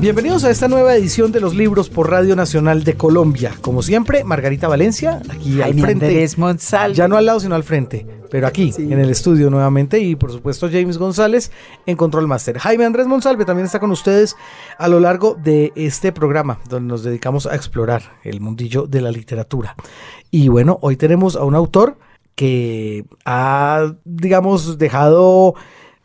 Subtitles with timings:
[0.00, 3.54] Bienvenidos a esta nueva edición de los libros por Radio Nacional de Colombia.
[3.60, 6.06] Como siempre, Margarita Valencia, aquí al frente.
[6.06, 6.94] Andrés Monsalve.
[6.94, 8.84] Ya no al lado, sino al frente, pero aquí, Sí.
[8.84, 9.98] en el estudio nuevamente.
[9.98, 11.50] Y por supuesto, James González
[11.84, 12.58] en Control Master.
[12.60, 14.36] Jaime Andrés Monsalve también está con ustedes
[14.78, 19.10] a lo largo de este programa, donde nos dedicamos a explorar el mundillo de la
[19.10, 19.74] literatura.
[20.30, 21.98] Y bueno, hoy tenemos a un autor
[22.36, 25.54] que ha, digamos, dejado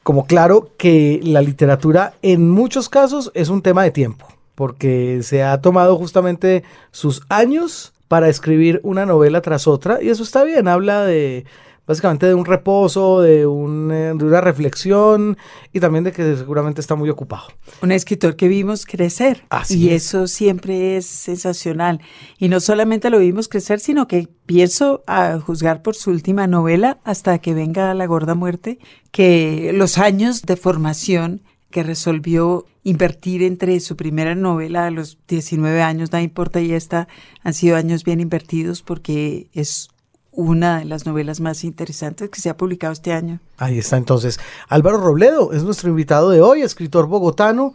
[0.03, 5.43] como claro que la literatura en muchos casos es un tema de tiempo, porque se
[5.43, 10.67] ha tomado justamente sus años para escribir una novela tras otra, y eso está bien,
[10.67, 11.45] habla de
[11.85, 15.37] básicamente de un reposo, de, un, eh, de una reflexión
[15.71, 17.45] y también de que seguramente está muy ocupado.
[17.81, 19.43] Un escritor que vimos crecer.
[19.49, 20.05] Así y es.
[20.05, 21.99] eso siempre es sensacional.
[22.37, 26.99] Y no solamente lo vimos crecer, sino que pienso a juzgar por su última novela,
[27.03, 28.79] hasta que venga la gorda muerte,
[29.11, 35.81] que los años de formación que resolvió invertir entre su primera novela a los 19
[35.81, 37.07] años, no importa, y esta
[37.41, 39.89] han sido años bien invertidos porque es
[40.35, 43.39] una de las novelas más interesantes que se ha publicado este año.
[43.57, 44.39] Ahí está entonces.
[44.67, 47.73] Álvaro Robledo es nuestro invitado de hoy, escritor bogotano,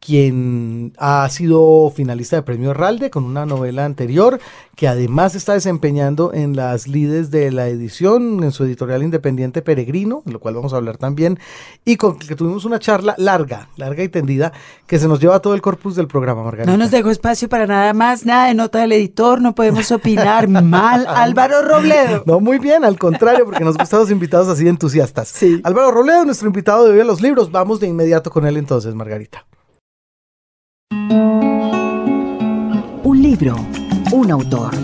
[0.00, 4.40] quien ha sido finalista de Premio Herralde con una novela anterior,
[4.74, 10.22] que además está desempeñando en las lides de la edición, en su editorial independiente Peregrino,
[10.24, 11.38] de lo cual vamos a hablar también,
[11.84, 14.52] y con que tuvimos una charla larga, larga y tendida,
[14.86, 16.72] que se nos lleva todo el corpus del programa, Margarita.
[16.72, 20.48] No nos dejó espacio para nada más, nada de nota del editor, no podemos opinar
[20.48, 21.06] mal.
[21.08, 22.22] Álvaro Robledo.
[22.24, 25.28] No, muy bien, al contrario, porque nos gustan los invitados así de entusiastas.
[25.28, 25.60] Sí.
[25.62, 27.52] Álvaro Robledo, nuestro invitado de hoy a los libros.
[27.52, 29.44] Vamos de inmediato con él entonces, Margarita.
[33.30, 33.54] Libro,
[34.10, 34.74] un autor.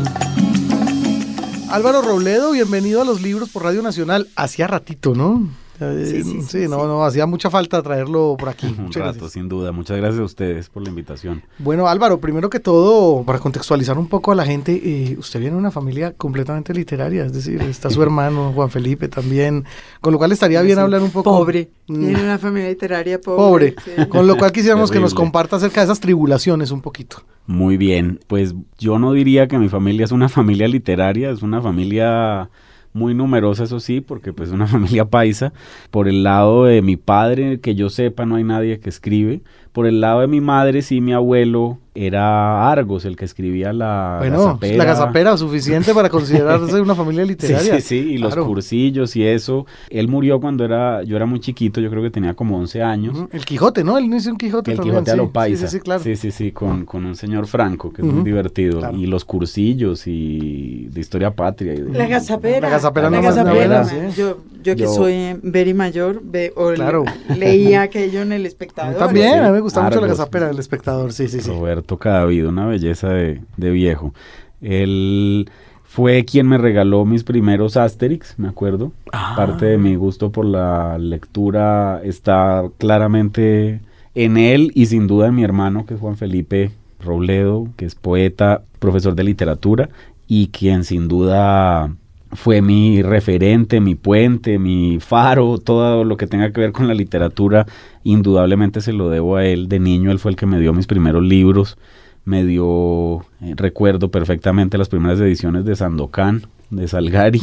[1.69, 4.28] Álvaro Robledo, bienvenido a los libros por Radio Nacional.
[4.36, 5.48] Hacía ratito, ¿no?
[5.81, 6.87] Eh, Sí, sí, sí, no, sí.
[6.87, 8.67] no, hacía mucha falta traerlo por aquí.
[8.79, 9.33] Un Muchas rato, gracias.
[9.33, 9.73] sin duda.
[9.73, 11.42] Muchas gracias a ustedes por la invitación.
[11.59, 15.55] Bueno, Álvaro, primero que todo, para contextualizar un poco a la gente, eh, usted viene
[15.55, 19.64] de una familia completamente literaria, es decir, está su hermano Juan Felipe también,
[20.01, 21.31] con lo cual estaría bien Sí, hablar un poco.
[21.39, 21.69] Pobre.
[21.89, 22.01] Mm.
[22.01, 23.73] Tiene una familia literaria pobre.
[23.73, 23.75] Pobre.
[23.85, 24.07] sí.
[24.08, 27.19] Con lo cual quisiéramos que nos comparta acerca de esas tribulaciones un poquito.
[27.47, 28.19] Muy bien.
[28.27, 32.51] Pues yo no diría que mi familia es una familia literaria, es una familia
[32.96, 35.52] muy numerosa, eso sí, porque pues es una familia paisa.
[35.90, 39.42] Por el lado de mi padre, que yo sepa, no hay nadie que escribe.
[39.73, 44.17] Por el lado de mi madre, sí, mi abuelo era Argos, el que escribía la
[44.20, 44.77] Bueno, Gazapera.
[44.77, 47.74] la gazapera, suficiente para considerarse una familia Sí, literaria.
[47.77, 48.46] sí, sí, y los Claro.
[48.46, 49.67] cursillos y eso.
[49.90, 53.17] Él murió cuando era, yo era muy chiquito, yo creo que tenía como 11 años.
[53.33, 53.96] El Quijote, ¿no?
[53.98, 54.95] Él no hizo un Quijote El también.
[54.96, 55.18] Quijote a sí.
[55.18, 55.67] lo paisa.
[55.67, 56.02] Sí, sí, sí, claro.
[56.02, 58.78] Sí, sí, sí, con, con un señor Franco, que es muy divertido.
[58.80, 58.96] claro.
[58.96, 61.74] Y los cursillos y de historia patria.
[61.74, 62.61] y de- La gazapera.
[62.61, 63.84] La gazapera no La más gazapera.
[63.84, 63.96] sí.
[64.17, 67.05] Yo, yo que Yo- soy very mayor, ve, o le- Claro.
[67.39, 68.96] leía aquello en el espectador.
[68.96, 69.39] también, sí.
[69.39, 70.18] a mí me gusta mucho la Argos.
[70.18, 71.51] gazapera del espectador, sí, sí, sí.
[71.51, 74.13] Roberto Cadavid, una belleza de, de viejo.
[74.61, 75.48] Él
[75.85, 78.92] fue quien me regaló mis primeros Asterix, me acuerdo.
[79.13, 79.35] Ah.
[79.36, 83.80] Parte de mi gusto por la lectura está claramente
[84.14, 86.70] en él y sin duda en mi hermano, que es Juan Felipe
[87.01, 89.89] Robledo, que es poeta, profesor de literatura
[90.27, 91.95] y quien sin duda
[92.33, 96.95] fue mi referente, mi puente, mi faro, todo lo que tenga que ver con la
[96.95, 97.67] literatura,
[98.05, 99.69] indudablemente se lo debo a él.
[99.69, 101.79] De niño él fue el que me dio mis primeros libros,
[102.25, 107.41] me dio, eh, recuerdo perfectamente las primeras ediciones de Sandokan, de Salgari.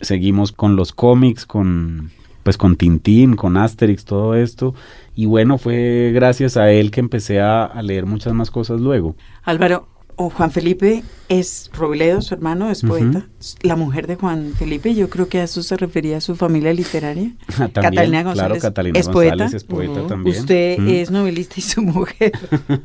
[0.00, 2.10] Seguimos con los cómics, con
[2.42, 4.74] pues con Tintín, con Asterix, todo esto.
[5.14, 9.16] Y bueno, fue gracias a él que empecé a, a leer muchas más cosas luego.
[9.44, 9.86] Álvaro,
[10.18, 13.26] o Juan Felipe es Robledo, su hermano, es poeta.
[13.62, 16.72] La mujer de Juan Felipe, yo creo que a eso se refería a su familia
[16.72, 17.30] literaria.
[17.56, 19.56] También, Catalina claro, González Catalina es González poeta.
[19.56, 20.08] es poeta Ujú.
[20.08, 20.36] también.
[20.38, 22.32] Usted es novelista y su mujer.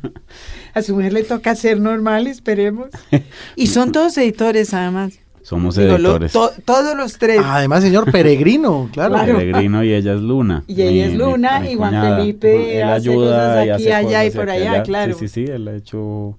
[0.74, 2.88] a su mujer le toca ser normal, esperemos.
[3.56, 5.18] Y son todos editores, además.
[5.42, 6.32] Somos Digo, lo- editores.
[6.32, 7.40] to- todos los tres.
[7.44, 9.14] Además, señor peregrino, claro.
[9.14, 9.36] Claro.
[9.36, 10.64] Peregrino y ella es Luna.
[10.66, 12.16] Y ella es Luna, mi y Juan cuñada.
[12.16, 15.12] Felipe Él hace ayuda cosas y aquí, hace allá y por aquí, allá, claro.
[15.18, 16.38] Sí, sí, sí, él ha hecho,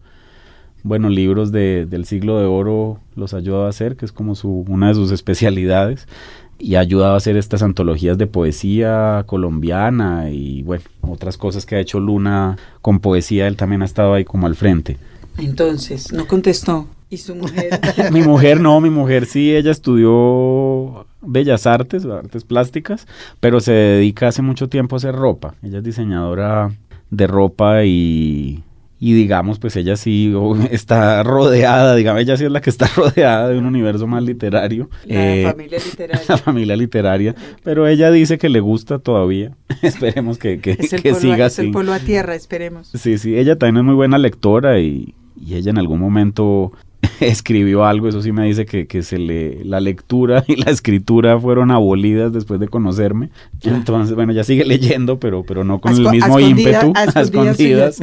[0.86, 4.36] bueno, libros de, del siglo de oro los ha ayudado a hacer, que es como
[4.36, 6.08] su, una de sus especialidades,
[6.60, 11.76] y ha ayudado a hacer estas antologías de poesía colombiana y, bueno, otras cosas que
[11.76, 14.98] ha hecho Luna con poesía, él también ha estado ahí como al frente.
[15.40, 16.88] Entonces, no contestó.
[17.10, 17.80] Y su mujer.
[18.12, 23.08] Mi mujer no, mi mujer sí, ella estudió bellas artes, artes plásticas,
[23.40, 25.56] pero se dedica hace mucho tiempo a hacer ropa.
[25.64, 26.72] Ella es diseñadora
[27.10, 28.64] de ropa y,
[29.06, 30.34] y digamos, pues ella sí
[30.72, 34.90] está rodeada, digamos, ella sí es la que está rodeada de un universo más literario.
[35.06, 36.26] La eh, familia literaria.
[36.28, 39.52] La familia literaria, pero ella dice que le gusta todavía.
[39.84, 40.74] esperemos que, que,
[41.14, 41.62] siga así.
[41.62, 42.90] Es el pueblo a tierra, esperemos.
[42.96, 46.72] Sí, sí, ella también es muy buena lectora y, y ella en algún momento
[47.20, 51.40] escribió algo, eso sí me dice que, que, se le, la lectura y la escritura
[51.40, 53.30] fueron abolidas después de conocerme.
[53.64, 58.00] Entonces, bueno, ya sigue leyendo, pero, pero no con el mismo ímpetu, a escondidas.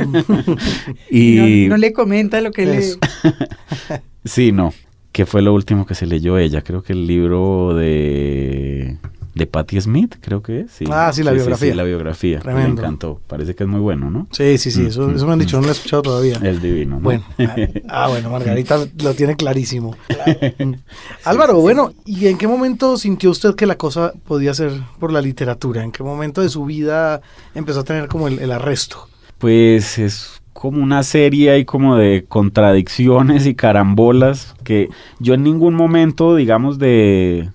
[1.11, 4.01] y no, le comenta lo que lee.
[4.25, 4.73] sí, no.
[5.13, 6.63] ¿Qué fue lo último que se leyó ella?
[6.63, 8.97] Creo que el libro de
[9.35, 10.79] de Patti Smith, creo que es.
[10.91, 11.71] Ah, sí, la biografía.
[11.71, 12.41] Sí, la biografía.
[12.45, 13.21] Me encantó.
[13.27, 14.29] Parece que es muy bueno, ¿no?
[14.31, 14.87] Sí, sí, sí.
[14.87, 16.39] Eso, eso me han dicho, no lo he escuchado todavía.
[16.43, 16.97] Es divino.
[16.97, 17.03] ¿no?
[17.03, 17.25] Bueno.
[17.89, 19.97] Ah, bueno, Margarita lo tiene clarísimo.
[21.25, 25.21] Álvaro, bueno, ¿y en qué momento sintió usted que la cosa podía ser por la
[25.21, 25.83] literatura?
[25.83, 27.21] ¿En qué momento de su vida
[27.55, 29.09] empezó a tener como el, el arresto?
[29.39, 34.89] Pues es como una serie ahí como de contradicciones y carambolas que
[35.19, 37.51] yo en ningún momento, digamos, de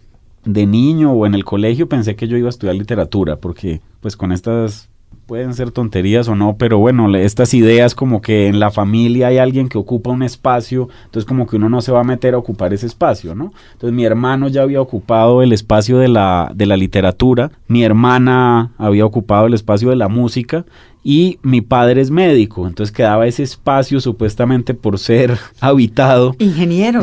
[0.47, 4.15] de niño o en el colegio pensé que yo iba a estudiar literatura, porque pues
[4.15, 4.89] con estas
[5.27, 9.37] pueden ser tonterías o no, pero bueno, estas ideas como que en la familia hay
[9.37, 12.37] alguien que ocupa un espacio, entonces como que uno no se va a meter a
[12.37, 13.51] ocupar ese espacio, ¿no?
[13.73, 18.71] Entonces mi hermano ya había ocupado el espacio de la, de la literatura, mi hermana
[18.77, 20.65] había ocupado el espacio de la música
[21.09, 26.35] y mi padre es médico, entonces quedaba ese espacio supuestamente por ser habitado.
[26.37, 27.01] Ingeniero.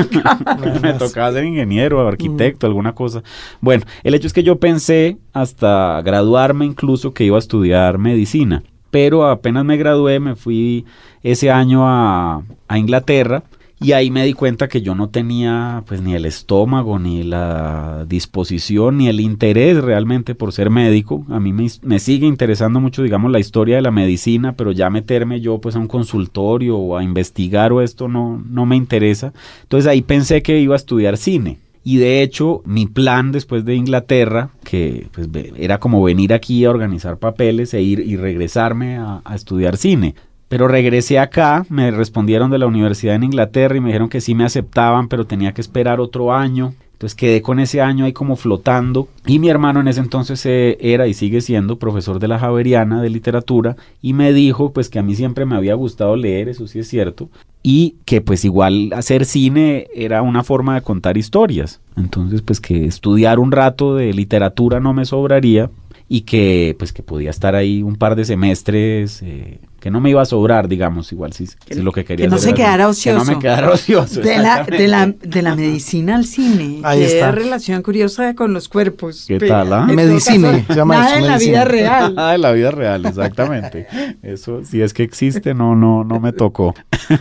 [0.82, 3.24] Me tocaba ser ingeniero, arquitecto, alguna cosa.
[3.60, 7.51] Bueno, el hecho es que yo pensé hasta graduarme incluso que iba a estudiar
[7.98, 10.84] medicina, pero apenas me gradué me fui
[11.22, 13.42] ese año a, a Inglaterra
[13.82, 18.04] y ahí me di cuenta que yo no tenía pues ni el estómago, ni la
[18.08, 21.26] disposición, ni el interés realmente por ser médico.
[21.28, 24.88] A mí me, me, sigue interesando mucho, digamos, la historia de la medicina, pero ya
[24.88, 29.32] meterme yo pues a un consultorio o a investigar o esto no, no me interesa.
[29.62, 31.58] Entonces ahí pensé que iba a estudiar cine.
[31.84, 36.70] Y de hecho, mi plan después de Inglaterra, que pues, era como venir aquí a
[36.70, 40.14] organizar papeles e ir y regresarme a, estudiar cine.
[40.48, 44.34] Pero regresé acá, me respondieron de la universidad en Inglaterra y me dijeron que sí
[44.34, 46.74] me aceptaban, pero tenía que esperar otro año.
[46.92, 49.08] Entonces quedé con ese año ahí como flotando.
[49.26, 53.02] Y mi hermano en ese entonces eh, era y sigue siendo profesor de la Javeriana
[53.02, 56.68] de literatura y me dijo pues que a mí siempre me había gustado leer, eso
[56.68, 57.28] sí es cierto,
[57.62, 61.80] y que pues igual hacer cine era una forma de contar historias.
[61.96, 65.70] Entonces pues que estudiar un rato de literatura no me sobraría
[66.08, 70.10] y que pues que podía estar ahí un par de semestres eh, que no me
[70.10, 73.18] iba a sobrar, digamos, igual si, si lo que quería que no se quedara ocioso.
[73.18, 74.20] Que no me quedara ocioso.
[74.20, 76.78] De la, de la, de la medicina al cine.
[76.84, 77.32] Ahí Qué está.
[77.32, 79.24] relación curiosa con los cuerpos.
[79.26, 79.72] ¿Qué tal?
[79.72, 79.86] Ah?
[79.86, 80.64] Medicina.
[80.68, 82.14] Se llama nada en la vida real.
[82.14, 83.88] Nada en la vida real, exactamente.
[84.22, 86.76] Eso, si es que existe, no, no, no me tocó.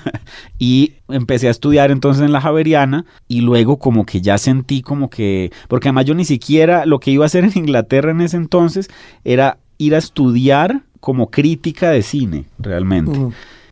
[0.59, 5.09] y empecé a estudiar entonces en la Javeriana y luego como que ya sentí como
[5.09, 8.37] que, porque además yo ni siquiera lo que iba a hacer en Inglaterra en ese
[8.37, 8.87] entonces
[9.23, 13.19] era ir a estudiar como crítica de cine, realmente.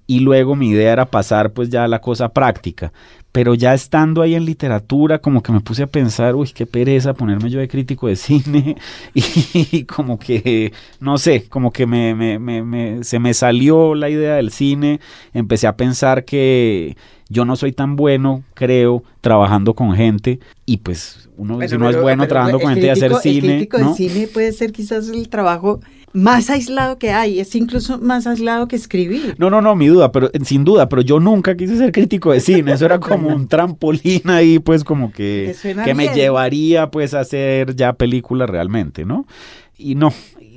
[0.07, 2.91] Y luego mi idea era pasar pues ya a la cosa práctica.
[3.31, 7.13] Pero ya estando ahí en literatura, como que me puse a pensar, uy, qué pereza
[7.13, 8.75] ponerme yo de crítico de cine.
[9.13, 14.35] Y, como que, no sé, como que me, me, me, se me salió la idea
[14.35, 14.99] del cine.
[15.31, 16.97] Empecé a pensar que
[17.29, 20.39] yo no soy tan bueno, creo, trabajando con gente.
[20.65, 23.35] Y pues uno, si no es bueno trabajando con gente y hacer cine.
[23.35, 25.79] El crítico de cine puede ser quizás el trabajo
[26.11, 29.35] más aislado que hay, es incluso más aislado que escribir.
[29.37, 32.39] No, no, no, mi duda, pero sin duda, pero yo nunca quise ser crítico de
[32.39, 37.19] cine, eso era como un trampolín ahí, pues como que, que me llevaría pues a
[37.19, 39.27] hacer ya películas realmente, ¿no?
[39.77, 40.11] Y no,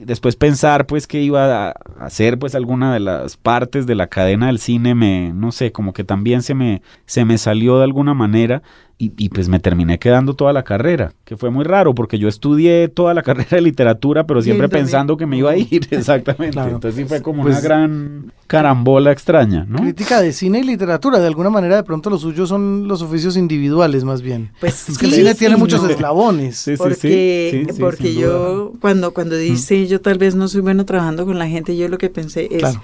[0.05, 4.47] después pensar pues que iba a hacer pues alguna de las partes de la cadena
[4.47, 8.15] del cine me no sé como que también se me se me salió de alguna
[8.15, 8.63] manera
[9.17, 12.89] y, pues me terminé quedando toda la carrera, que fue muy raro porque yo estudié
[12.89, 16.61] toda la carrera de literatura, pero siempre pensando que me iba a ir, exactamente.
[16.61, 19.79] Entonces sí fue como una pues gran carambola extraña, ¿no?
[19.79, 23.37] Crítica de cine y literatura, de alguna manera de pronto los suyos son los oficios
[23.37, 24.51] individuales más bien.
[24.61, 26.59] Pues es que el cine tiene muchos eslabones.
[26.59, 31.39] Sí, porque porque yo cuando cuando dice yo tal vez no soy bueno trabajando con
[31.39, 32.79] la gente, yo lo que pensé es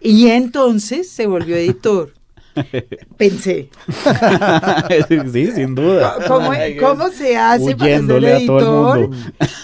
[0.00, 2.14] y entonces se volvió editor.
[3.16, 3.70] Pensé.
[5.32, 6.16] sí, sin duda.
[6.26, 9.10] ¿Cómo, se hace para ser editor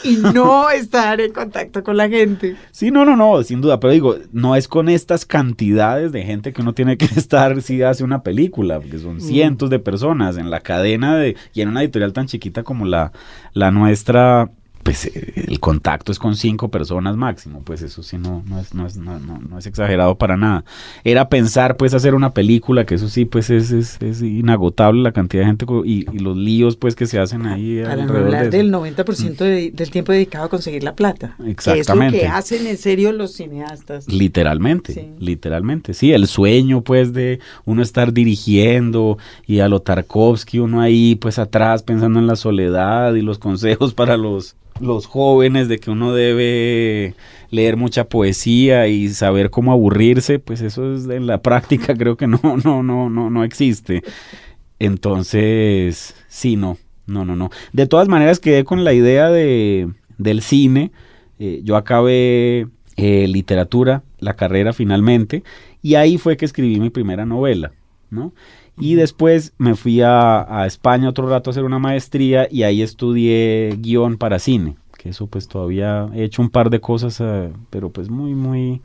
[0.05, 2.57] y no estar en contacto con la gente?
[2.71, 3.81] Sí, no, no, no, sin duda.
[3.81, 7.83] Pero digo, no es con estas cantidades de gente que uno tiene que estar si
[7.83, 9.21] hace una película, porque son mm.
[9.21, 13.12] cientos de personas en la cadena de y en una editorial tan chiquita como la,
[13.52, 14.50] la nuestra
[14.87, 18.73] pues eh, el contacto es con cinco personas máximo, pues eso sí no, no, es,
[18.73, 20.64] no, es, no, no, es exagerado para nada.
[21.02, 25.11] Era pensar pues hacer una película, que eso sí pues es, es, es inagotable la
[25.11, 27.83] cantidad de gente y, y, los líos pues que se hacen ahí.
[27.83, 31.35] Para no hablar del 90% de, del tiempo dedicado a conseguir la plata.
[31.45, 32.19] Exactamente.
[32.19, 34.07] Que es lo que hacen en serio los cineastas.
[34.07, 35.95] Literalmente, literalmente.
[35.95, 41.40] Sí, el sueño pues de uno estar dirigiendo y a lo Tarkovsky uno ahí pues
[41.40, 46.12] atrás pensando en la soledad y los consejos para los los jóvenes de que uno
[46.12, 47.14] debe
[47.50, 52.26] leer mucha poesía y saber cómo aburrirse, pues eso es en la práctica creo que
[52.26, 54.02] no no no no no existe.
[54.78, 56.76] Entonces, sí, no.
[57.06, 57.50] No, no, no.
[57.73, 60.90] De todas maneras quedé con la idea de del cine.
[61.38, 62.66] Eh, yo acabé
[62.97, 65.45] eh, literatura, la carrera finalmente,
[65.83, 67.73] y ahí fue que escribí mi primera novela,
[68.11, 68.33] ¿no?
[68.78, 73.76] Y después me fui a, España otro rato a hacer una maestría y ahí estudié
[73.80, 77.90] guion para cine, que eso pues todavía he hecho un par de cosas, eh, pero
[77.90, 78.83] pues muy, muy,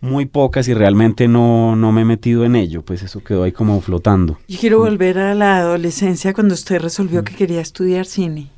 [0.00, 3.52] muy pocas y realmente no, no me he metido en ello, pues eso quedó ahí
[3.52, 4.38] como flotando.
[4.48, 8.50] Yo quiero volver a la adolescencia cuando usted resolvió que quería estudiar cine.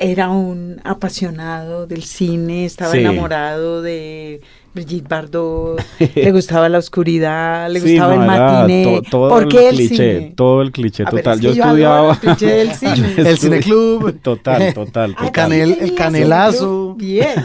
[0.00, 4.40] Era un apasionado del cine, estaba enamorado de
[4.76, 5.80] Brigitte Bardot,
[6.14, 9.02] le gustaba la oscuridad, le gustaba el matiné.
[9.10, 11.40] todo ¿Por qué el, cliché, Todo el cliché total.
[11.40, 12.18] yo estudiaba.
[12.22, 13.14] el, cine.
[13.16, 14.20] el cine club.
[14.22, 15.16] Total, total.
[15.22, 16.94] El, canel, el canelazo.
[16.94, 17.42] Bien.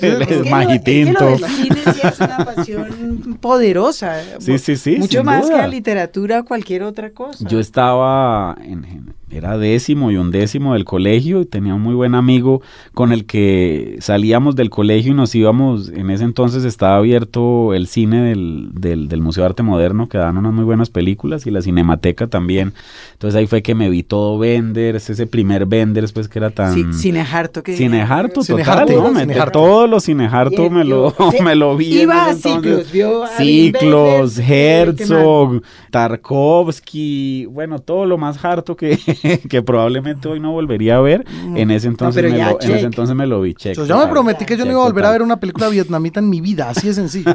[0.00, 1.28] el majitinto.
[1.30, 4.20] el cine sí es una pasión poderosa.
[4.38, 4.96] Sí, sí, sí.
[4.98, 7.46] Mucho más que la literatura o cualquier otra cosa.
[7.48, 12.62] Yo estaba en era décimo y undécimo del colegio y tenía un muy buen amigo
[12.92, 17.86] con el que salíamos del colegio y nos íbamos, en ese entonces estaba abierto el
[17.86, 21.50] cine del, del, del Museo de Arte Moderno que daban unas muy buenas películas y
[21.50, 22.72] la Cinemateca también.
[23.12, 26.74] Entonces ahí fue que me vi todo Venders, ese primer Venders pues que era tan...
[26.74, 27.62] Sí, cineharto.
[27.62, 27.76] Que...
[27.76, 29.10] Cineharto, total, ¿no?
[29.10, 32.02] Me, todos los cineharto me lo, me lo vi.
[32.02, 38.98] Iba a ciclos, vio Ciclos, Herzog, Tarkovsky, bueno, todo lo más harto que,
[39.48, 41.56] que probablemente hoy no volvería a ver, mm.
[41.56, 43.54] en ese entonces, me, lo, en ese entonces me lo vi.
[43.54, 46.20] Check, yo me prometí que yo no iba a volver a ver una película vietnamita
[46.20, 47.34] en mi vida, así de sencillo.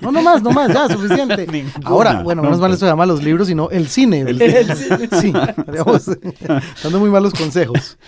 [0.00, 1.46] No, no más, no más, ya, suficiente.
[1.84, 4.20] Ahora, bueno, menos mal esto se llama los libros, sino el cine.
[4.20, 4.38] El,
[4.76, 5.08] cine.
[5.20, 5.32] Sí,
[6.82, 7.98] dando muy malos consejos.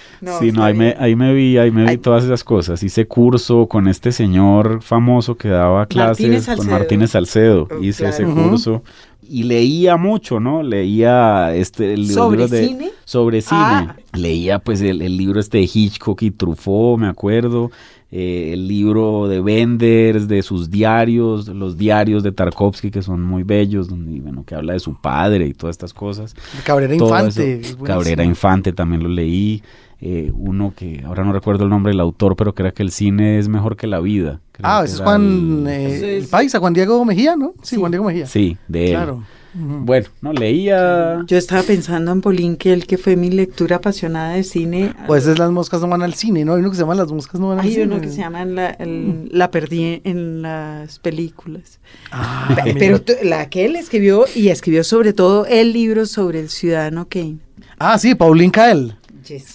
[0.40, 2.82] sí, no, ahí me, ahí me vi, ahí me vi todas esas cosas.
[2.82, 7.68] Hice curso con este señor famoso que daba clases, con Martínez Salcedo.
[7.70, 8.82] Oh, Hice ese curso
[9.22, 10.62] y leía mucho, ¿no?
[10.62, 12.90] Leía este el ¿Sobre libro de cine?
[13.04, 13.60] sobre cine.
[13.60, 13.96] Ah.
[14.14, 17.70] Leía pues el, libro este de Hitchcock y Truffaut, me acuerdo.
[18.10, 23.42] Eh, el libro de Benders, de sus diarios, los diarios de Tarkovsky que son muy
[23.42, 26.34] bellos, donde bueno, que habla de su padre y todas estas cosas.
[26.64, 27.62] Cabrera Infante.
[27.82, 29.62] Cabrera Infante también lo leí.
[30.04, 32.90] Eh, uno que ahora no recuerdo el nombre del autor, pero que era que el
[32.90, 34.40] cine es mejor que la vida.
[34.62, 37.54] Ah, es Juan eh, Paisa, Juan Diego Mejía, ¿no?
[37.62, 38.26] Sí, Juan Diego Mejía.
[38.26, 38.90] Sí, de él.
[38.92, 39.22] Claro.
[39.54, 41.22] Bueno, no leía.
[41.26, 44.94] Yo estaba pensando en Polín, que el que fue mi lectura apasionada de cine.
[45.06, 46.54] Pues es Las moscas no van al cine, ¿no?
[46.54, 47.82] Hay uno que se llama Las moscas no van al cine.
[47.82, 51.80] Hay uno que se llama La, la perdí en las películas.
[52.10, 57.08] Ah, pero la que él escribió, y escribió sobre todo el libro sobre el ciudadano
[57.08, 57.38] Kane.
[57.78, 58.96] Ah, sí, Paulín Cael.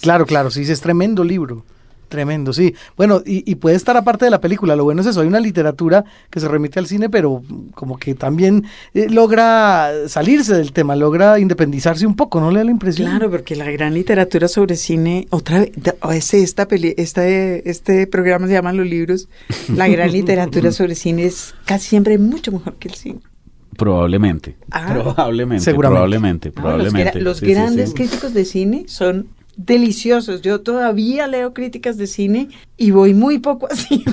[0.00, 1.64] Claro, claro, sí, es tremendo libro.
[2.08, 2.74] Tremendo, sí.
[2.96, 4.76] Bueno, y, puede estar aparte de la película.
[4.76, 7.42] Lo bueno es eso, hay una literatura que se remite al cine, pero
[7.74, 12.64] como que también eh, logra salirse del tema, logra independizarse un poco, ¿no le da
[12.64, 13.10] la impresión?
[13.10, 15.72] Claro, porque la gran literatura sobre cine, otra vez,
[16.12, 19.28] este, esta peli, este, este programa se llama Los libros,
[19.74, 23.20] la gran literatura sobre cine es casi siempre mucho mejor que el cine.
[23.76, 24.88] Probablemente, ah.
[24.92, 27.20] probablemente, probablemente, probablemente.
[27.20, 30.40] los, grandes críticos de cine son deliciosos.
[30.40, 32.48] Yo todavía leo críticas de cine
[32.78, 34.04] y voy muy poco a cine.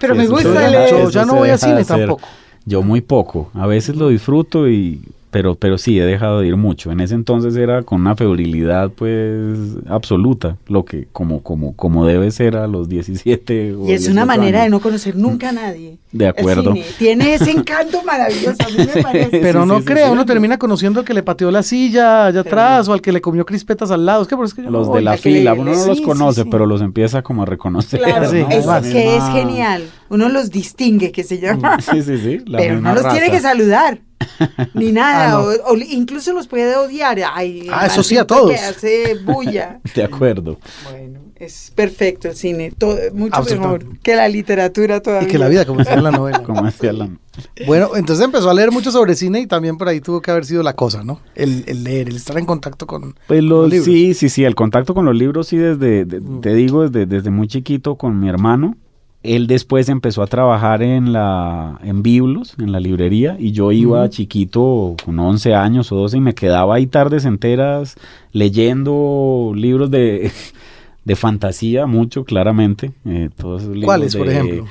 [0.00, 0.90] Pero, me gusta leer.
[0.90, 2.26] Yo ya no voy a cine tampoco.
[2.64, 3.50] Yo muy poco.
[3.54, 6.90] A veces lo disfruto y pero, pero sí, he dejado de ir mucho.
[6.90, 9.58] En ese entonces era con una febrilidad pues
[9.88, 14.62] absoluta, lo que como, como, como debe ser a los 17 Y es una manera
[14.62, 15.98] de no conocer nunca a nadie.
[16.12, 16.74] De acuerdo.
[16.98, 19.38] Tiene ese encanto maravilloso, a mí me parece.
[19.38, 22.92] Pero no crea, uno termina conociendo al que le pateó la silla allá atrás o
[22.92, 24.22] al que le comió crispetas al lado.
[24.22, 26.82] Es que, por es que los de la fila, uno no los conoce, pero los
[26.82, 28.00] empieza como a reconocer.
[28.00, 29.84] Claro, es, que es genial.
[30.08, 31.80] Uno los distingue, que se llama.
[31.80, 32.38] Sí, sí, sí.
[32.50, 34.00] pero no los tiene que saludar.
[34.74, 37.18] Ni nada, ah, o, incluso los puede odiar.
[37.32, 38.50] Ay, ah, eso sí, a todos.
[38.50, 39.80] Que hace bulla.
[39.94, 40.58] De acuerdo.
[40.90, 45.28] Bueno, Es perfecto el cine, todo, mucho mejor que la literatura todavía.
[45.28, 46.42] Y que la vida, como decía la novela.
[46.50, 47.08] Como decía la...
[47.66, 50.44] Bueno, entonces empezó a leer mucho sobre cine y también por ahí tuvo que haber
[50.44, 51.20] sido la cosa, ¿no?
[51.34, 53.84] El, el leer, el estar en contacto con Pues los los, libros.
[53.86, 56.40] sí, sí, sí, el contacto con los libros sí desde, de- Mm.
[56.40, 58.76] te digo, desde, desde muy chiquito con mi hermano.
[59.22, 64.08] Él después empezó a trabajar en la en Biblos, en la librería, y yo iba
[64.08, 67.96] chiquito con 11 años o 12 y me quedaba ahí tardes enteras
[68.32, 70.32] leyendo libros de,
[71.04, 72.92] de fantasía, mucho claramente.
[73.04, 74.66] eh, todos ¿Cuáles, por ejemplo?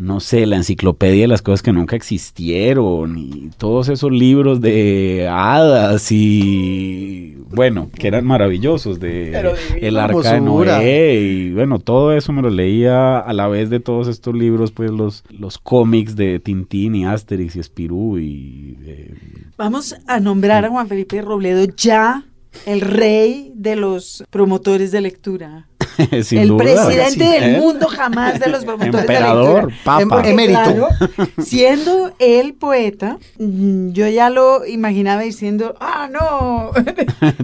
[0.00, 5.28] No sé, la enciclopedia de las cosas que nunca existieron y todos esos libros de
[5.30, 9.52] hadas y bueno, que eran maravillosos de Pero.
[9.78, 10.40] El Arca de.
[10.40, 14.72] Noé y bueno, todo eso me lo leía a la vez de todos estos libros,
[14.72, 19.14] pues los, los cómics de Tintín y Asterix y Spirú y eh,
[19.58, 22.24] Vamos a nombrar a Juan Felipe Robledo ya
[22.64, 25.66] el rey de los promotores de lectura.
[26.22, 27.58] sin el duda, presidente del ¿eh?
[27.58, 29.84] mundo jamás de los promotores Emperador, de lectura.
[29.84, 30.28] papa.
[30.28, 30.60] Emérito.
[30.60, 30.88] claro,
[31.42, 36.70] siendo él poeta, mm, yo ya lo imaginaba diciendo, ah, no,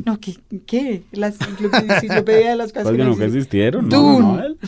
[0.05, 0.37] no, ¿qué?
[0.67, 1.03] qué?
[1.12, 4.59] La enciclopedia de las cosas Pues que no nunca existieron, no, no, él.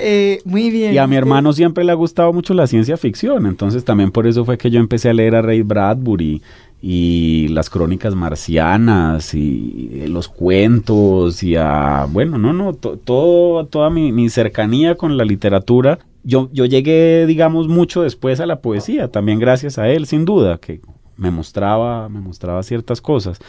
[0.00, 0.94] Eh, muy bien.
[0.94, 4.26] Y a mi hermano siempre le ha gustado mucho la ciencia ficción, entonces también por
[4.26, 6.42] eso fue que yo empecé a leer a Ray Bradbury
[6.80, 13.90] y las crónicas marcianas y los cuentos y a, bueno, no, no, to- todo, toda
[13.90, 15.98] mi, mi cercanía con la literatura.
[16.22, 20.58] Yo, yo llegué, digamos, mucho después a la poesía, también gracias a él, sin duda,
[20.58, 20.80] que
[21.16, 23.40] me mostraba, me mostraba ciertas cosas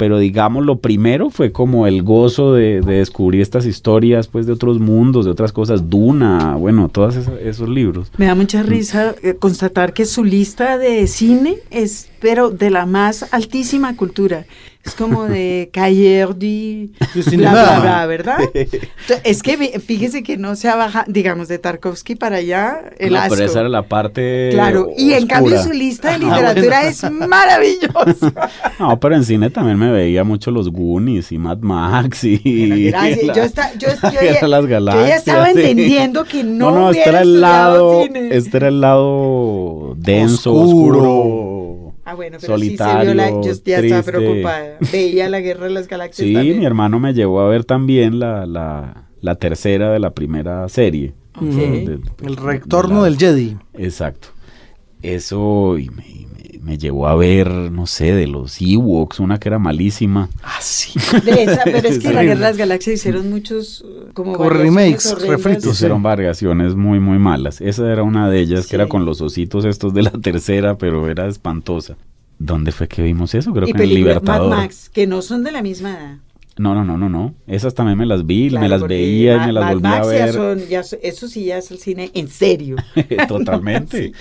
[0.00, 4.54] pero digamos lo primero fue como el gozo de, de descubrir estas historias pues de
[4.54, 8.10] otros mundos, de otras cosas, Duna, bueno, todos esos, libros.
[8.16, 12.86] Me da mucha risa eh, constatar que su lista de cine es, pero de la
[12.86, 14.46] más altísima cultura.
[14.82, 15.70] Es como de
[17.22, 18.38] sin bla, bla, bla, ¿verdad?
[18.54, 23.12] Entonces, Es que fíjese que no se ha bajado, digamos, de Tarkovsky para allá, el
[23.12, 23.34] No, asco.
[23.34, 26.88] pero esa era la parte Claro, y en cambio su lista de Ah, literatura bueno.
[26.90, 28.50] es maravillosa.
[28.78, 32.38] No, pero en cine también me veía mucho los Goonies y Mad Max y...
[32.38, 33.26] Bueno, gracias.
[33.26, 35.52] la- Yo, está- yo, yo ya, yo ya estaba sí.
[35.56, 38.28] entendiendo que no, No, no, este hubiera era el lado, cine.
[38.32, 40.98] este era el lado denso, Oscuro.
[41.00, 44.02] oscuro, Ah, bueno, pero solitario, sí se vio la, yo ya estaba triste.
[44.12, 44.78] preocupada.
[44.92, 46.58] Veía la Guerra de las Galaxias Sí, también.
[46.58, 51.14] mi hermano me llevó a ver también la, la, la tercera de la primera serie.
[51.40, 53.56] De- el retorno de del Jedi.
[53.74, 54.28] Exacto.
[55.02, 59.38] Eso y me, y me- me llevó a ver, no sé, de los Ewoks, una
[59.38, 60.28] que era malísima.
[60.42, 60.98] Ah, sí.
[61.24, 62.12] De esa, pero es que Sí.
[62.14, 65.72] la Guerra de las Galaxias hicieron muchos uh, como, remakes, refritos.
[65.72, 67.60] Hicieron variaciones muy, muy malas.
[67.60, 68.70] Esa era una de ellas, Sí.
[68.70, 71.96] que era con los ositos estos de la tercera, pero era espantosa.
[72.38, 73.52] ¿Dónde fue que vimos eso?
[73.52, 74.50] Creo Y que en el películas Mad Libertador.
[74.56, 76.16] Max, que no son de la misma edad.
[76.60, 77.34] No, no, no, no, no.
[77.46, 80.06] Esas también me las vi, Claro, me las veía y me las volví a ya
[80.06, 80.32] ver.
[80.34, 82.76] son- ya so- eso sí ya es el cine en serio.
[83.28, 84.12] Totalmente.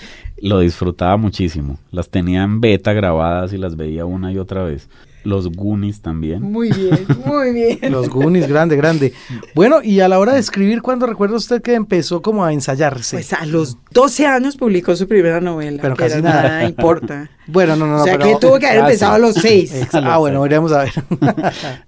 [0.41, 1.77] Lo disfrutaba muchísimo.
[1.91, 4.87] Las tenía en beta grabadas y las veía una y otra vez.
[5.23, 6.41] Los Goonies también.
[6.41, 7.79] Muy bien, muy bien.
[7.91, 9.13] Los Goonies, grande, grande.
[9.53, 13.17] Bueno, y a la hora de escribir, ¿cuándo recuerda usted que empezó como a ensayarse?
[13.17, 15.79] Pues a los 12 años publicó su primera novela.
[15.81, 16.63] Pero casi era nada.
[16.65, 17.29] importa.
[17.47, 18.01] bueno, no, no, no.
[18.01, 18.91] o sea pero- que tuvo que haber Casi.
[18.93, 19.73] empezado a los 6.
[19.83, 20.93] Ex- ah, bueno, veremos a ver.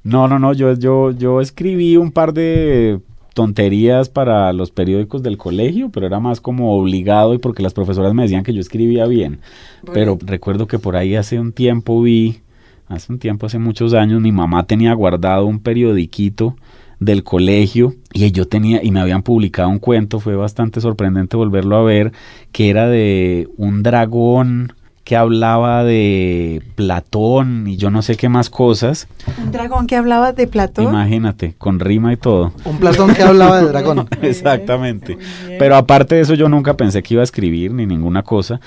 [0.04, 0.54] No, no, no.
[0.54, 3.00] Yo, yo, yo escribí un par de
[3.34, 8.14] tonterías para los periódicos del colegio, pero era más como obligado y porque las profesoras
[8.14, 9.40] me decían que yo escribía bien.
[9.94, 12.41] Pero recuerdo que por ahí hace un tiempo vi,
[12.92, 16.56] hace un tiempo, hace muchos años, mi mamá tenía guardado un periodiquito
[17.00, 21.78] del colegio y yo tenía y me habían publicado un cuento, fue bastante sorprendente volverlo
[21.78, 22.12] a ver,
[22.52, 24.74] que era de un dragón
[25.04, 29.08] que hablaba de Platón y yo no sé qué más cosas.
[29.44, 30.86] Un dragón que hablaba de Platón.
[30.86, 32.54] Imagínate, con rima y todo.
[32.66, 34.08] Un Platón que hablaba de dragón.
[34.22, 35.18] Exactamente.
[35.58, 38.62] Pero aparte de eso, yo nunca pensé que iba a escribir ni ninguna cosa.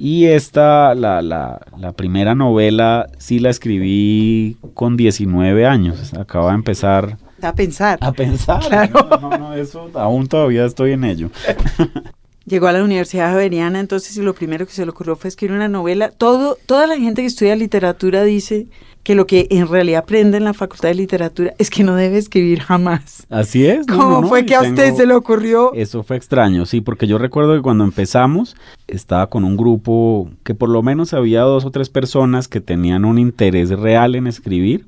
[0.00, 6.14] Y esta, la, la, la primera novela, sí la escribí con 19 años.
[6.14, 7.98] Acaba de empezar A pensar.
[8.00, 8.60] a pensar.
[8.68, 9.08] Claro.
[9.20, 11.30] No, no, no, eso aún todavía estoy en ello.
[12.48, 15.54] Llegó a la Universidad Javeriana, entonces y lo primero que se le ocurrió fue escribir
[15.54, 16.10] una novela.
[16.10, 18.68] Todo, toda la gente que estudia literatura dice
[19.02, 22.16] que lo que en realidad aprende en la Facultad de Literatura es que no debe
[22.16, 23.26] escribir jamás.
[23.28, 23.86] Así es.
[23.86, 25.72] ¿Cómo no, no, fue que a usted se le ocurrió?
[25.74, 28.56] Eso fue extraño, sí, porque yo recuerdo que cuando empezamos
[28.86, 33.04] estaba con un grupo que por lo menos había dos o tres personas que tenían
[33.04, 34.86] un interés real en escribir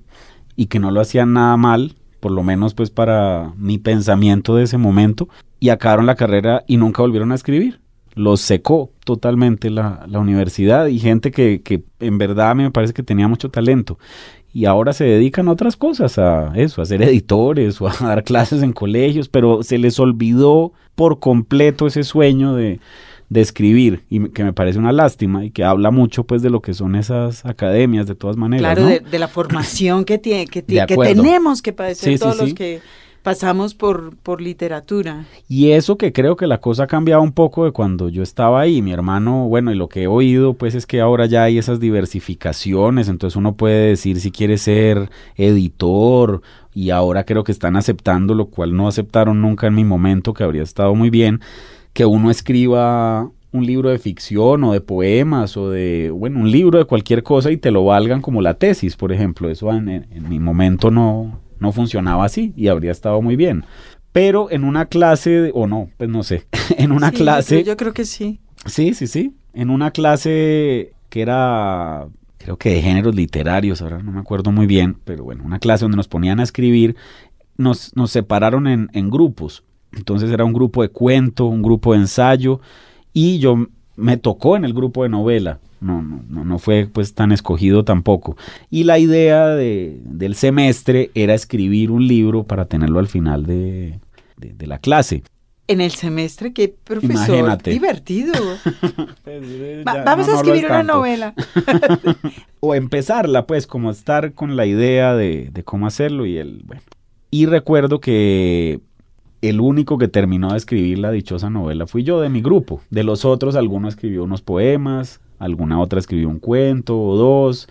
[0.56, 4.64] y que no lo hacían nada mal, por lo menos pues para mi pensamiento de
[4.64, 5.28] ese momento,
[5.58, 7.80] y acabaron la carrera y nunca volvieron a escribir.
[8.14, 12.70] Los secó totalmente la, la universidad y gente que, que en verdad a mí me
[12.70, 13.98] parece que tenía mucho talento.
[14.52, 18.24] y ahora se dedican a otras cosas, a eso, a ser editores o a dar
[18.24, 22.80] clases en colegios, pero se les olvidó por completo ese sueño de,
[23.30, 26.60] de escribir y que me parece una lástima y que habla mucho pues de lo
[26.60, 28.74] que son esas academias de todas maneras.
[28.74, 32.80] Claro, de, la formación que, tiene, que, que tenemos que padecer todos los que
[33.22, 35.26] pasamos por, por literatura.
[35.48, 38.60] Y eso que creo que la cosa ha cambiado un poco de cuando yo estaba
[38.60, 41.58] ahí, mi hermano, bueno, y lo que he oído pues es que ahora ya hay
[41.58, 46.42] esas diversificaciones, entonces uno puede decir si quiere ser editor
[46.74, 50.42] y ahora creo que están aceptando, lo cual no aceptaron nunca en mi momento, que
[50.42, 51.40] habría estado muy bien,
[52.00, 56.78] que uno escriba un libro de ficción o de poemas o de, bueno, un libro
[56.78, 59.50] de cualquier cosa y te lo valgan como la tesis, por ejemplo.
[59.50, 63.66] Eso en mi momento no, no funcionaba así y habría estado muy bien.
[64.12, 66.46] Pero en una clase, o no, pues no sé,
[66.78, 67.64] en una clase...
[67.64, 68.40] Yo creo que sí.
[68.64, 69.34] Sí, sí, sí.
[69.52, 72.08] En una clase que era,
[72.38, 75.84] creo que de géneros literarios, ahora no me acuerdo muy bien, pero bueno, una clase
[75.84, 76.96] donde nos ponían a escribir,
[77.58, 79.64] nos, nos separaron en, en grupos.
[79.92, 82.60] Entonces era un grupo de cuento, un grupo de ensayo,
[83.12, 87.32] y yo me tocó en el grupo de novela no, no, no fue pues tan
[87.32, 88.36] escogido tampoco.
[88.70, 93.98] Y la idea de, del semestre era escribir un libro para tenerlo al final de,
[94.36, 95.22] de, la clase.
[95.66, 98.32] En el semestre, qué profesor divertido.
[99.24, 101.34] Pues, vamos a escribir una novela.
[102.60, 106.82] o empezarla, pues, como estar con la idea de, de cómo hacerlo y el, bueno.
[107.30, 108.80] Y recuerdo que
[109.42, 112.80] el único que terminó de escribir la dichosa novela fui yo de mi grupo.
[112.90, 117.68] De los otros, alguno escribió unos poemas, alguna otra escribió un cuento o dos,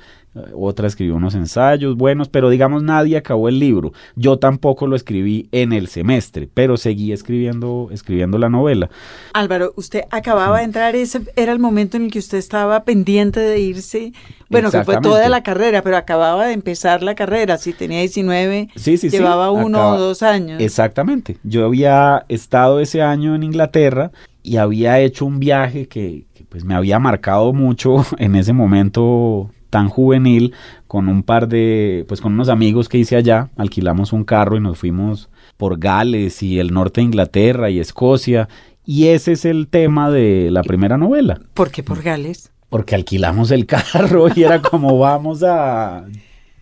[0.53, 3.93] otra escribió unos ensayos buenos, pero digamos nadie acabó el libro.
[4.15, 8.89] Yo tampoco lo escribí en el semestre, pero seguí escribiendo, escribiendo la novela.
[9.33, 13.39] Álvaro, usted acababa de entrar, ese era el momento en el que usted estaba pendiente
[13.39, 14.13] de irse,
[14.49, 18.69] bueno, que fue toda la carrera, pero acababa de empezar la carrera, si tenía 19,
[19.09, 20.61] llevaba uno o dos años.
[20.61, 24.11] Exactamente, yo había estado ese año en Inglaterra
[24.43, 29.89] y había hecho un viaje que, pues me había marcado mucho en ese momento tan
[29.89, 30.53] juvenil
[30.87, 34.59] con un par de, pues con unos amigos que hice allá, alquilamos un carro y
[34.59, 38.47] nos fuimos por Gales y el norte de Inglaterra y Escocia
[38.85, 41.39] y ese es el tema de la primera novela.
[41.53, 42.51] ¿Por qué por Gales?
[42.69, 46.05] Porque alquilamos el carro y era como vamos a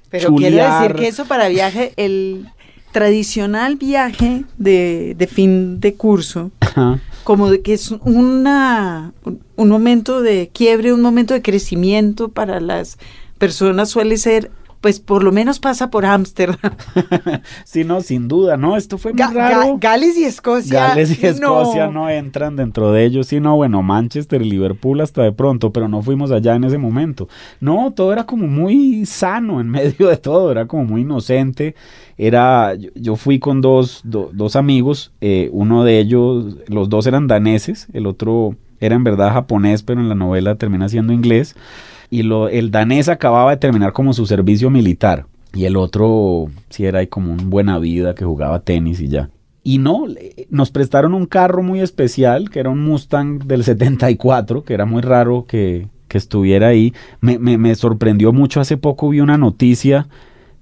[0.09, 2.47] Pero quiere decir que eso para viaje, el
[2.91, 6.51] tradicional viaje de, de fin de curso,
[7.23, 9.13] como de que es una,
[9.57, 12.97] un momento de quiebre, un momento de crecimiento para las
[13.37, 16.73] personas, suele ser pues por lo menos pasa por Ámsterdam.
[17.65, 18.77] sí, no, sin duda, ¿no?
[18.77, 19.77] Esto fue muy raro.
[19.79, 20.89] Gales y Escocia.
[20.89, 22.09] Gales y Escocia no.
[22.09, 26.31] entran dentro de ellos, sino, bueno, Manchester y Liverpool hasta de pronto, pero no fuimos
[26.31, 27.27] allá en ese momento.
[27.59, 31.75] No, todo era como muy sano en medio de todo, era como muy inocente.
[32.17, 37.87] Era, yo, fui con dos, dos amigos, eh, uno de ellos, los dos eran daneses,
[37.93, 41.55] el otro era en verdad japonés, pero en la novela termina siendo inglés
[42.09, 46.85] y lo, el danés acababa de terminar como su servicio militar y el otro sí
[46.85, 49.29] era ahí como un buena vida que jugaba tenis y ya.
[49.63, 50.05] Y no,
[50.49, 55.01] nos prestaron un carro muy especial, que era un Mustang del 74, que era muy
[55.01, 56.93] raro que, que estuviera ahí.
[57.19, 60.07] Me, me, me sorprendió mucho, hace poco vi una noticia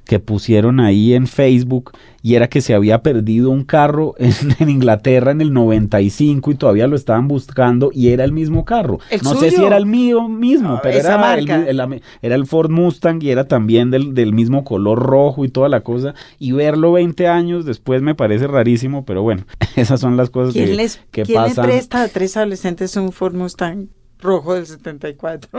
[0.06, 1.92] que pusieron ahí en Facebook
[2.22, 6.88] y era que se había perdido un carro en, Inglaterra en el 95 y todavía
[6.88, 9.00] lo estaban buscando y era el mismo carro.
[9.24, 13.30] no sé si era el mío mismo, pero era el, era el, Ford Mustang y
[13.30, 16.16] era también del, del, mismo color rojo y toda la cosa.
[16.40, 20.68] Y verlo 20 años después me parece rarísimo, pero bueno, esas son las cosas que,
[20.68, 23.88] les, que ¿quién le presta a tres adolescentes un Ford Mustang?
[24.20, 25.50] Rojo del 74.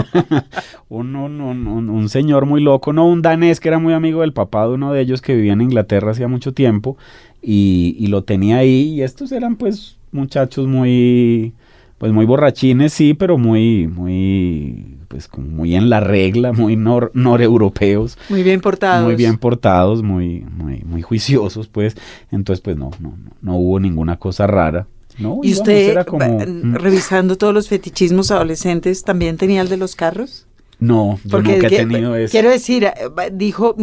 [0.89, 4.33] un, un, un, un, señor muy loco, no, un danés que era muy amigo del
[4.33, 6.97] papá de uno de ellos que vivía en Inglaterra hacía mucho tiempo
[7.43, 11.55] y, y lo tenía ahí y estos eran pues muchachos muy
[11.99, 17.11] pues muy borrachines sí, pero muy muy pues como muy en la regla, muy nor,
[17.15, 18.19] noreuropeos.
[18.29, 19.05] Muy bien portados.
[19.05, 21.97] Muy bien portados, muy muy muy juiciosos, pues.
[22.31, 24.87] Entonces pues no no no hubo ninguna cosa rara
[25.19, 26.75] y usted, mm.
[26.75, 30.47] revisando todos los fetichismos adolescentes, ¿también tenía el de los carros?
[30.79, 32.31] No, yo Porque nunca he tenido eso.
[32.33, 32.93] Quiero decir, eh,
[33.33, 33.75] dijo,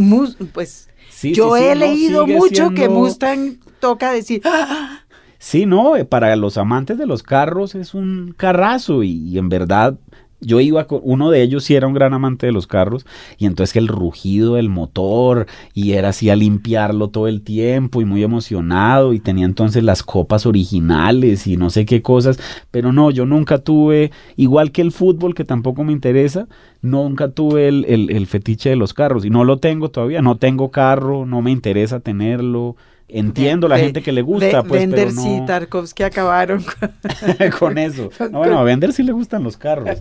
[0.53, 0.89] pues
[1.21, 4.41] yo he leído mucho que Mustang toca decir...
[4.45, 4.99] ¡Ah!
[5.39, 9.99] Sí, no, eh, para los amantes de los carros es un carrazo y, en verdad
[10.43, 13.05] yo iba con uno de ellos sí era un gran amante de los carros
[13.37, 18.05] y entonces el rugido del motor y era así a limpiarlo todo el tiempo y
[18.05, 22.39] muy emocionado y tenía entonces las copas originales y no sé qué cosas,
[22.71, 26.47] pero no, yo nunca tuve, igual que el fútbol que tampoco me interesa,
[26.81, 30.37] nunca tuve el, el, el fetiche de los carros y no lo tengo todavía, no
[30.37, 32.75] tengo carro, no me interesa tenerlo
[33.13, 35.43] entiendo la gente que le gusta, pues, Bender pero no...
[35.43, 36.63] y Tarkovsky acabaron
[37.59, 38.09] con eso.
[38.33, 39.99] No, bueno, a Bender sí le gustan los carros.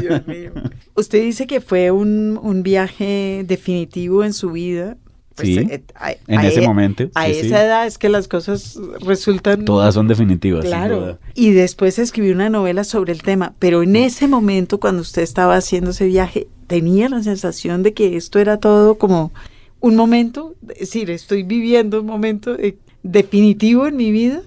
[0.00, 0.52] Dios mío.
[0.94, 4.96] Usted dice que fue un, un viaje definitivo en su vida.
[5.36, 7.04] Pues, sí, eh, a, en a ese e, momento.
[7.14, 7.54] A sí, esa sí.
[7.54, 9.64] edad es que las cosas resultan...
[9.64, 10.64] Todas son definitivas.
[10.64, 11.18] Claro.
[11.34, 15.56] Y después escribió una novela sobre el tema, pero en ese momento cuando usted estaba
[15.56, 19.32] haciendo ese viaje, tenía la sensación de que esto era todo como
[19.80, 22.56] un momento, es decir, estoy viviendo un momento
[23.02, 24.42] definitivo en mi vida?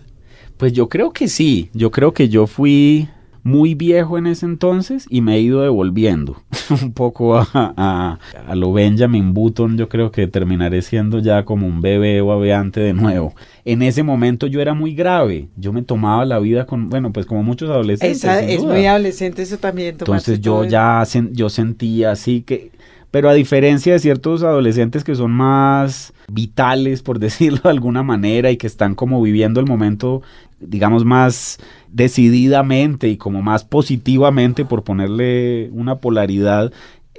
[0.57, 3.09] Pues yo creo que sí, yo creo que yo fui
[3.43, 6.41] muy viejo en ese entonces y me he ido devolviendo
[6.81, 11.67] un poco a, a, a, lo Benjamin Button, yo creo que terminaré siendo ya como
[11.67, 13.35] un bebé o babeante de nuevo.
[13.65, 17.25] En ese momento yo era muy grave, yo me tomaba la vida con, bueno, pues
[17.25, 18.23] como muchos adolescentes.
[18.23, 19.97] Esa, es muy adolescente eso también.
[19.99, 22.71] Entonces yo ya, yo sentía así que
[23.13, 28.49] pero a diferencia de ciertos adolescentes que son más vitales, por decirlo de alguna manera,
[28.49, 30.23] y que están como viviendo el momento,
[30.59, 36.73] digamos, más decididamente y como más positivamente, por ponerle una polaridad,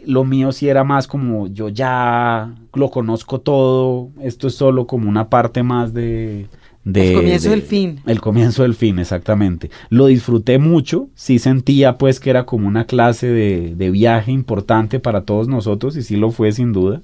[0.04, 5.08] lo mío sí era más como yo ya lo conozco todo, esto es solo como
[5.08, 6.48] una parte más de,
[6.84, 8.00] de, el comienzo de, del fin.
[8.06, 9.70] El comienzo del fin, exactamente.
[9.88, 15.00] Lo disfruté mucho, sí sentía pues que era como una clase de, de viaje importante
[15.00, 17.02] para todos nosotros y sí lo fue sin duda.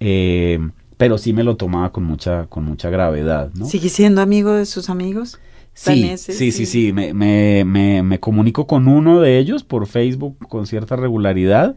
[0.00, 0.58] Eh,
[0.96, 3.50] pero sí me lo tomaba con mucha, con mucha gravedad.
[3.54, 3.66] ¿no?
[3.66, 5.38] ¿Sigue siendo amigo de sus amigos?
[5.72, 9.86] Sí, sí, sí, sí, sí, me, me, me, me comunico con uno de ellos por
[9.86, 11.76] Facebook con cierta regularidad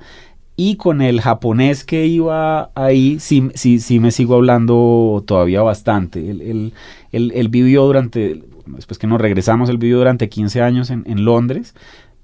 [0.55, 6.29] y con el japonés que iba ahí, sí, sí, sí me sigo hablando todavía bastante.
[6.29, 6.73] Él, él,
[7.11, 11.25] él, él, vivió durante, después que nos regresamos, él vivió durante 15 años en, en
[11.25, 11.73] Londres,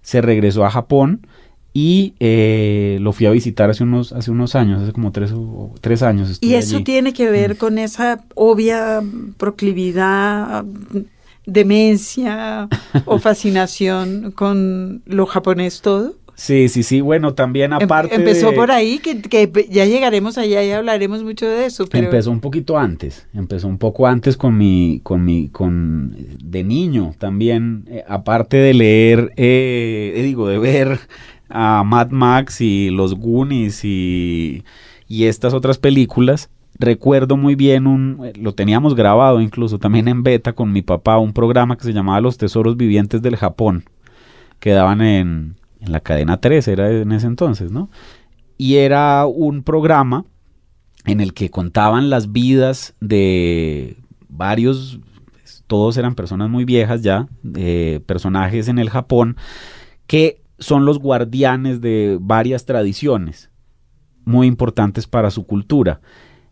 [0.02, 1.22] se regresó a Japón
[1.80, 5.76] y eh, lo fui a visitar hace unos, hace unos años, hace como tres, o,
[5.80, 6.40] tres años.
[6.42, 6.84] ¿Y eso allí.
[6.84, 7.58] tiene que ver mm.
[7.58, 9.04] con esa obvia
[9.38, 10.66] proclividad,
[11.46, 12.68] demencia
[13.06, 16.16] o fascinación con lo japonés todo?
[16.38, 18.14] Sí, sí, sí, bueno, también aparte.
[18.14, 21.88] Empezó de, por ahí, que, que, ya llegaremos allá y hablaremos mucho de eso.
[21.88, 22.06] Pero...
[22.06, 27.16] Empezó un poquito antes, empezó un poco antes con mi, con mi, con, de niño
[27.18, 31.00] también, eh, aparte de leer, eh, digo, de ver
[31.50, 34.64] a Mad Max y los Goonies y,
[35.08, 40.54] y estas otras películas, recuerdo muy bien un lo teníamos grabado incluso también en beta
[40.54, 43.86] con mi papá un programa que se llamaba Los Tesoros Vivientes del Japón
[44.60, 45.56] que daban en,
[45.92, 47.90] la cadena 3 era en ese entonces, ¿no?
[48.58, 50.26] Y era un programa
[51.06, 53.98] en el que contaban las vidas de
[54.28, 55.00] varios
[55.68, 57.28] todos eran personas muy viejas ya,
[58.06, 59.36] personajes en el Japón
[60.08, 63.52] que son los guardianes de varias tradiciones
[64.24, 66.02] muy importantes para su cultura.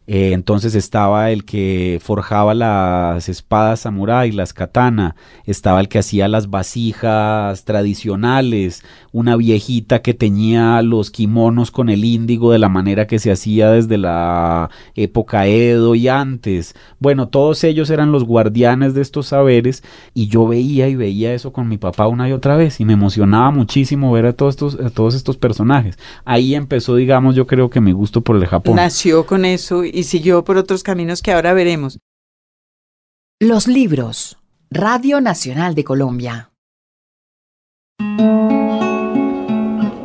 [0.08, 5.16] Eh, entonces estaba el que forjaba las espadas samurái, las katana,
[5.46, 12.06] estaba el que hacía las vasijas tradicionales, una viejita que teñía los kimonos con el
[12.06, 16.76] índigo de la manera que se hacía desde la época Edo y antes.
[17.00, 21.52] Bueno, todos ellos eran los guardianes de estos saberes y yo veía y veía eso
[21.52, 24.80] con mi papá una y otra vez y me emocionaba muchísimo ver a todos estos,
[24.80, 25.98] a todos estos personajes.
[26.26, 28.76] Ahí empezó, digamos, yo creo que mi gusto por el Japón.
[28.76, 32.00] Nació con eso y siguió por otros caminos que ahora veremos.
[33.40, 34.38] Los libros.
[34.72, 36.52] Radio Nacional de Colombia.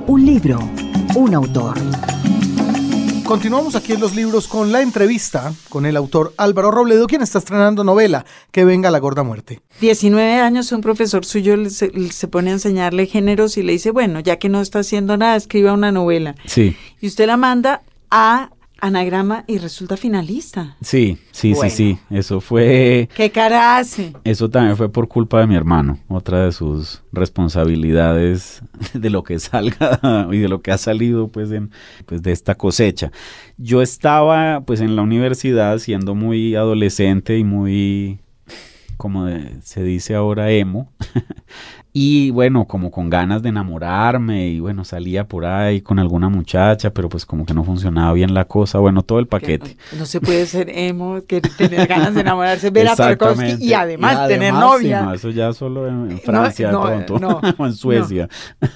[0.07, 0.59] Un libro,
[1.17, 1.79] un autor.
[3.25, 7.39] Continuamos aquí en los libros con la entrevista con el autor Álvaro Robledo, quien está
[7.39, 9.61] estrenando novela Que venga la gorda muerte.
[9.81, 14.19] 19 años, un profesor suyo se, se, pone a enseñarle géneros y le dice, bueno,
[14.19, 16.35] ya que no está haciendo nada, escriba una novela.
[16.47, 16.77] Sí.
[17.01, 18.51] Y usted la manda a
[18.81, 20.77] anagrama y resulta finalista.
[20.81, 21.71] Sí, sí, bueno.
[21.71, 22.17] sí, sí.
[22.17, 23.09] Eso fue.
[23.15, 24.13] ¿Qué cara hace?
[24.25, 25.99] Eso también fue por culpa de mi hermano.
[26.09, 28.63] Otra de sus responsabilidades
[28.95, 31.71] de lo que salga y de lo que ha salido, pues, en,
[32.07, 33.13] pues, de esta cosecha.
[33.57, 38.21] Yo estaba, pues, en la universidad siendo muy adolescente y muy
[39.01, 39.27] como
[39.63, 40.93] se dice ahora emo,
[41.93, 46.91] Y bueno, como con ganas de enamorarme y bueno, salía por ahí con alguna muchacha,
[46.91, 49.77] pero pues como que no funcionaba bien la cosa, bueno, todo el paquete.
[49.93, 53.73] No, no, se puede ser emo, que tener ganas de enamorarse, ver a Tarkovsky y
[53.73, 55.01] además, y además tener novia.
[55.01, 58.29] Sí, no, eso ya solo en, en Francia no, de pronto, o en Suecia.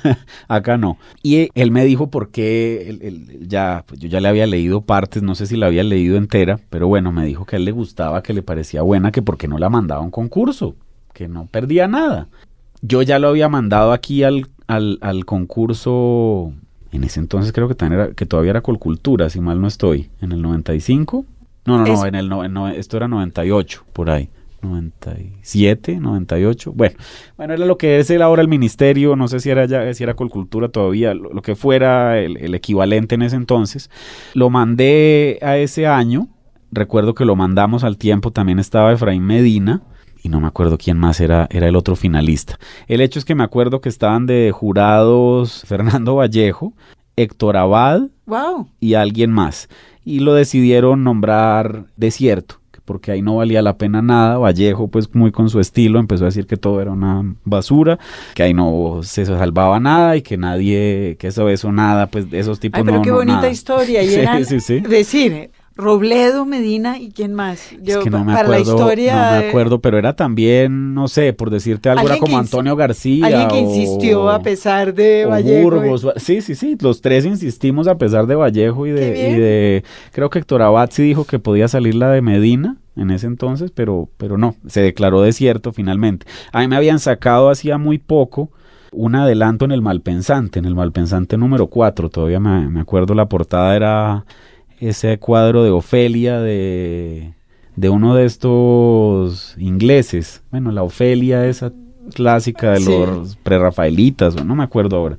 [0.48, 0.98] Acá no.
[1.22, 4.81] Y él me dijo por qué, él, él, ya, pues yo ya le había leído
[4.81, 7.64] partes, no sé si la había leído entera, pero bueno, me dijo que a él
[7.64, 10.74] le gustaba, que le parecía buena, que porque no la mandaba a un concurso,
[11.12, 12.27] que no perdía nada.
[12.87, 16.53] Yo ya lo había mandado aquí al, al, al concurso,
[16.92, 20.11] en ese entonces creo que, también era, que todavía era Colcultura, si mal no estoy,
[20.20, 21.25] en el 95.
[21.64, 24.29] No, no, no, en el no, no, esto era 98, por ahí.
[24.61, 26.73] 97, 98.
[26.75, 26.97] Bueno,
[27.38, 30.03] bueno, era lo que es el ahora el ministerio, no sé si era ya, si
[30.03, 33.90] era Colcultura todavía, lo, lo que fuera el, el, equivalente en ese entonces.
[34.35, 36.29] Lo mandé a ese año.
[36.70, 39.83] Recuerdo que lo mandamos al tiempo, también estaba Efraín Medina
[40.25, 42.59] y no me acuerdo quién más era, era el otro finalista.
[42.89, 46.73] El hecho es que me acuerdo que estaban de jurados Fernando Vallejo,
[47.15, 48.67] Héctor Abad wow.
[48.81, 49.69] y alguien más.
[50.03, 52.57] Y lo decidieron nombrar desierto,
[52.87, 54.39] porque ahí no valía la pena nada.
[54.39, 57.99] Vallejo, pues muy con su estilo, empezó a decir que todo era una basura,
[58.35, 62.39] que ahí no se salvaba nada y que nadie, que eso, eso, nada, pues de
[62.39, 63.51] esos tipos Ay, pero no, qué no, bonita nada.
[63.51, 64.03] historia.
[64.03, 64.81] Y Sí, eran sí, sí.
[64.81, 67.71] decir, Robledo, Medina y quién más.
[67.83, 69.15] Yo, es que no me para acuerdo, la historia.
[69.15, 73.27] no me acuerdo, pero era también, no sé, por decirte algo, era como Antonio García.
[73.27, 75.63] Alguien que o- insistió a pesar de Vallejo.
[75.63, 79.31] Burgos, sí, sí, sí, los tres insistimos a pesar de Vallejo y de, bien.
[79.33, 83.11] y de creo que Héctor Abad sí dijo que podía salir la de Medina en
[83.11, 86.27] ese entonces, pero, pero no, se declaró desierto finalmente.
[86.53, 88.51] A mí me habían sacado hacía muy poco
[88.93, 93.29] un adelanto en el Malpensante, en el Malpensante número 4, todavía me, me acuerdo la
[93.29, 94.25] portada era
[94.88, 97.33] ese cuadro de Ofelia de,
[97.77, 101.73] de uno de estos ingleses, bueno, la Ofelia esa
[102.14, 102.90] clásica de Sí.
[102.90, 105.18] los prerrafaelitas, o no me acuerdo ahora,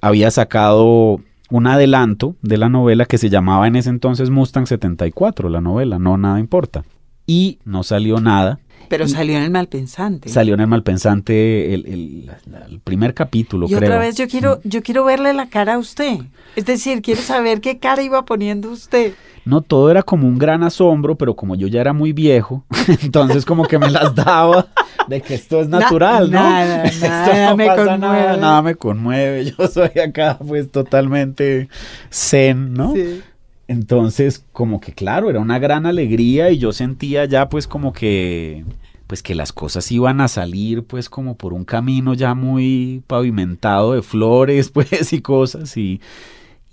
[0.00, 5.48] había sacado un adelanto de la novela que se llamaba en ese entonces Mustang 74,
[5.48, 6.84] la novela, no nada importa.
[7.26, 8.58] Y no salió nada.
[8.88, 10.28] Pero Y- salió en el Malpensante.
[10.28, 12.30] Salió en el Malpensante el, el-
[12.70, 13.80] el primer capítulo, y creo.
[13.80, 16.18] otra vez yo quiero, yo quiero verle la cara a usted.
[16.56, 19.12] Es decir, quiero saber qué cara iba poniendo usted.
[19.44, 22.64] No, todo era como un gran asombro, pero como yo ya era muy viejo,
[23.02, 24.68] entonces como que me las daba
[25.08, 26.40] de que esto es Na- natural, ¿no?
[26.40, 28.22] nada, Esto nada no me pasa conmueve.
[28.22, 29.44] Nada, nada me conmueve.
[29.58, 31.68] Yo soy acá pues totalmente
[32.10, 32.94] zen, ¿no?
[32.94, 33.20] Sí.
[33.66, 38.64] Entonces, como que claro, era una gran alegría y yo sentía ya pues como que
[39.06, 43.92] pues que las cosas iban a salir pues como por un camino ya muy pavimentado
[43.94, 46.00] de flores pues y cosas y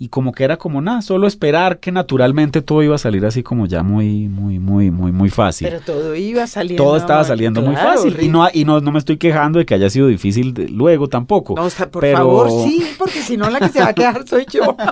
[0.04, 3.44] y como que era como nada, solo esperar que naturalmente todo iba a salir así
[3.44, 5.68] como ya muy muy muy muy muy fácil.
[5.70, 6.84] Pero todo iba saliendo.
[6.84, 9.76] todo estaba saliendo muy fácil y no y no, no me estoy quejando de que
[9.76, 11.54] haya sido difícil de- luego tampoco.
[11.56, 13.94] No, o sea, por pero- favor, sí, porque si no la que se va a
[13.94, 14.76] quedar soy yo.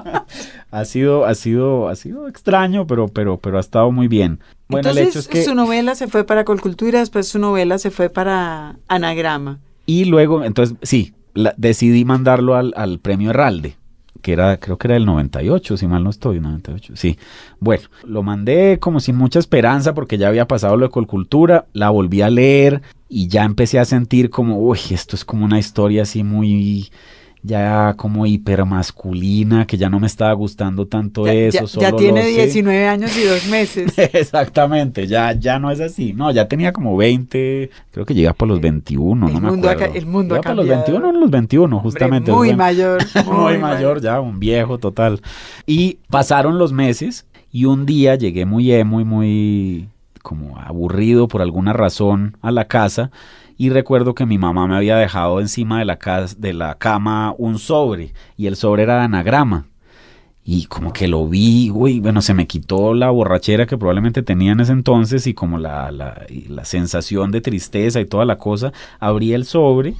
[0.72, 4.40] Ha sido, ha sido, ha sido extraño, pero, pero, pero ha estado muy bien.
[4.68, 7.80] Bueno, Entonces, el hecho es que su novela se fue para Colcultura, después su novela
[7.80, 9.58] se fue para Anagrama.
[9.88, 13.78] y luego, entonces, sí, la- decidí mandarlo al, al premio Herralde,
[14.22, 17.18] que era, creo que era el 98, si mal no estoy, 98, sí.
[17.60, 21.90] Bueno, lo mandé como sin mucha esperanza porque ya había pasado lo de Colcultura, la
[21.90, 26.04] volví a leer y ya empecé a sentir como, uy, esto es como una historia
[26.04, 26.90] así muy
[27.42, 31.62] ya como hipermasculina, que ya no me estaba gustando tanto Ya, eso.
[31.62, 32.34] ya- solo ya tiene lo sé.
[32.44, 33.94] 19 años y dos meses.
[33.98, 36.14] Exactamente, ya, ya no es así.
[36.14, 39.70] No, ya tenía como 20, creo que llega para los 21, El no me mundo
[39.70, 39.96] ha acuerdo.
[39.96, 40.84] el mundo Llega para los cambiado.
[40.86, 42.32] 21 o los 21, Hombre, justamente.
[42.32, 42.58] muy es bueno.
[42.58, 43.00] mayor.
[43.26, 45.22] Muy mayor ya, un viejo total.
[45.66, 49.90] Y pasaron los meses y un día llegué muy emo y muy
[50.22, 53.10] como aburrido por alguna razón a la casa
[53.60, 57.36] y recuerdo que mi mamá me había dejado encima de la, cas- de la cama
[57.38, 59.68] un sobre y el sobre era de anagrama.
[60.46, 64.54] Y como que lo vi, uy, bueno, se me quitó la borrachera que probablemente tenía
[64.54, 68.38] en ese entonces y como la, la, y la sensación de tristeza y toda la
[68.38, 68.72] cosa.
[69.00, 69.94] Abrí el sobre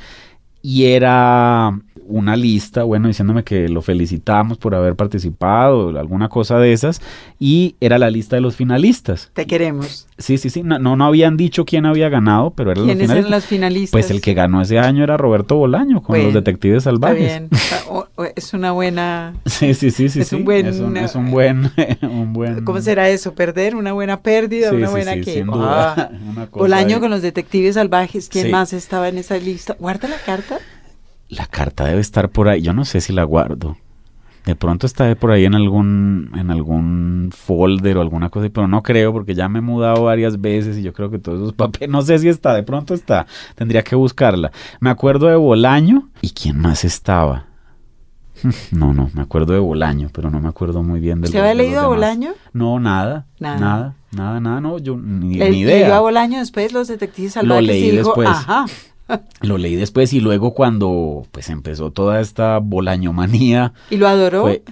[0.62, 6.74] y era una lista, bueno, diciéndome que lo felicitamos por haber participado, alguna cosa de
[6.74, 7.02] esas,
[7.40, 9.30] y era la lista de los finalistas.
[9.34, 10.08] Te queremos.
[10.20, 13.04] Sí, sí, sí, no, no, no habían dicho quién había ganado, pero eran los ¿Quiénes
[13.08, 13.20] finalistas.
[13.30, 13.92] eran los finalistas?
[13.92, 17.20] Pues el que ganó ese año era Roberto Bolaño con Bueno, los detectives Está salvajes.
[17.20, 17.50] bien.
[17.90, 19.34] O- o- Es una buena.
[19.46, 20.20] Sí, sí, sí, sí.
[20.22, 21.72] Es un buen- es un, es un buen,
[22.04, 22.66] un buen.
[22.66, 23.34] ¿Cómo será eso?
[23.34, 23.76] ¿Perder?
[23.76, 24.70] ¿Una buena pérdida?
[24.70, 25.94] Sí, ¿Una sí, buena que sin duda.
[25.98, 28.28] Ah, Una cosa Bolaño con los detectives salvajes.
[28.30, 29.76] ¿Quién más estaba en esa lista?
[29.80, 30.60] ¿Guarda la carta?
[31.30, 32.62] La carta debe estar por ahí.
[32.62, 33.78] Yo no sé si la guardo.
[34.46, 38.82] De pronto está por ahí en algún, en algún folder o alguna cosa, pero no
[38.82, 41.90] creo porque ya me he mudado varias veces y yo creo que todos esos papeles,
[41.90, 44.52] no sé si está, de pronto está, tendría que buscarla.
[44.80, 47.46] Me acuerdo de Bolaño y quién más estaba.
[48.72, 51.54] No, no, me acuerdo de Bolaño, pero no me acuerdo muy bien de ¿Usted había
[51.56, 52.32] leído a Bolaño?
[52.54, 55.80] No, nada, nada, nada, nada, no, yo ni, Le- ni idea.
[55.82, 57.68] ¿Leyó a Bolaño después los detectives salvajes?
[57.68, 58.30] leí y dijo, después.
[58.30, 58.66] Ajá.
[59.42, 63.74] Lo leí después y luego cuando pues empezó toda esta bolañomanía.
[63.90, 64.42] ¿Y lo adoró?
[64.44, 64.64] Fue-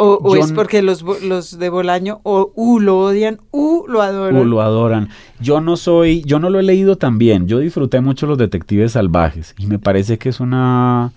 [0.00, 4.36] ¿O, es porque los, los de Bolaño o U lo odian, U lo adoran?
[4.40, 5.08] o lo adoran.
[5.40, 7.48] Yo no soy, yo no lo he leído tan bien.
[7.48, 11.10] Yo disfruté mucho los detectives salvajes y me parece que es una,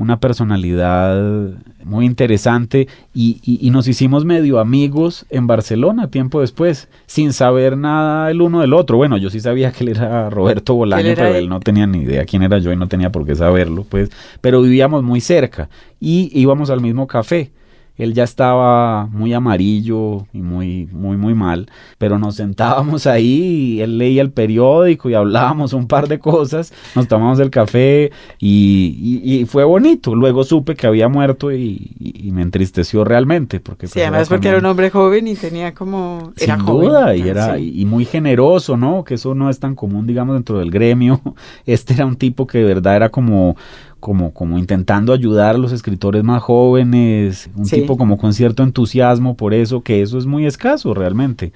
[0.00, 1.50] una personalidad
[1.84, 7.76] muy interesante y, y- y nos hicimos medio amigos en Barcelona tiempo después, sin saber
[7.76, 8.96] nada el uno del otro.
[8.96, 11.98] Bueno, yo sí sabía que él era Roberto Bolaño, era pero él no tenía ni
[11.98, 14.10] idea quién era yo y no tenía por qué saberlo, pues.
[14.40, 15.68] Pero vivíamos muy cerca
[16.00, 17.50] y íbamos al mismo café.
[17.96, 21.68] Él ya estaba muy amarillo y muy, muy, muy mal,
[21.98, 26.72] pero nos sentábamos ahí y él leía el periódico y hablábamos un par de cosas,
[26.94, 30.14] nos tomamos el café y, y- y fue bonito.
[30.14, 31.90] Luego supe que había muerto y,
[32.32, 33.60] me entristeció realmente.
[33.60, 36.32] Porque Sí, pues, además porque era un hombre joven y tenía como...
[36.36, 37.72] Era sin joven, duda, y era sí.
[37.80, 39.04] y muy generoso, ¿no?
[39.04, 41.20] Que eso no es tan común, digamos, dentro del gremio.
[41.66, 43.56] Este era un tipo que de verdad era como
[44.00, 47.76] como como intentando ayudar a los escritores más jóvenes, un Sí.
[47.82, 51.52] tipo como con cierto entusiasmo por eso, que eso es muy escaso realmente.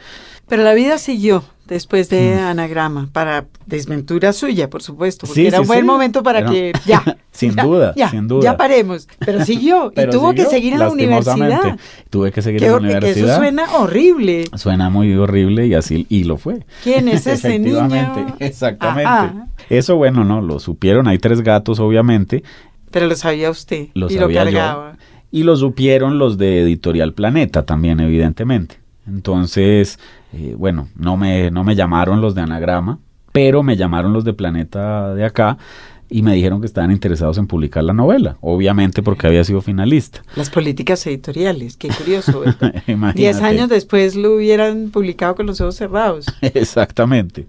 [0.47, 2.44] Pero la vida siguió después de Mm.
[2.46, 5.86] Anagrama, para desventura suya, por supuesto, porque Sí, era sí, un buen sí.
[5.86, 7.02] momento para Era- que ya.
[7.32, 8.42] Sin ya, duda, ya, sin duda.
[8.44, 11.76] Ya paremos, pero siguió Pero y tuvo que seguir en la universidad.
[12.10, 13.28] Tuve que seguir en la hor- que universidad.
[13.30, 14.44] eso suena horrible.
[14.56, 16.60] Suena muy horrible y así y lo fue.
[16.84, 17.88] ¿Quién es ese niño?
[18.38, 19.08] Exactamente.
[19.08, 19.46] Ajá.
[19.68, 22.44] Eso bueno, no, lo supieron, hay tres gatos obviamente,
[22.90, 24.56] Pero lo sabía usted Lo y sabía lo yo.
[24.58, 24.96] cargaba.
[25.32, 28.76] Y lo supieron los de Editorial Planeta también, evidentemente.
[29.07, 29.98] Entonces,
[30.32, 32.98] eh, bueno, no me, no me llamaron los de Anagrama,
[33.32, 35.59] pero me llamaron los de Planeta de acá
[36.09, 40.22] y me dijeron que estaban interesados en publicar la novela, obviamente porque había sido finalista.
[40.36, 42.44] Las políticas editoriales, qué curioso.
[43.14, 46.26] Diez años después lo hubieran publicado con los ojos cerrados.
[46.40, 47.46] Exactamente.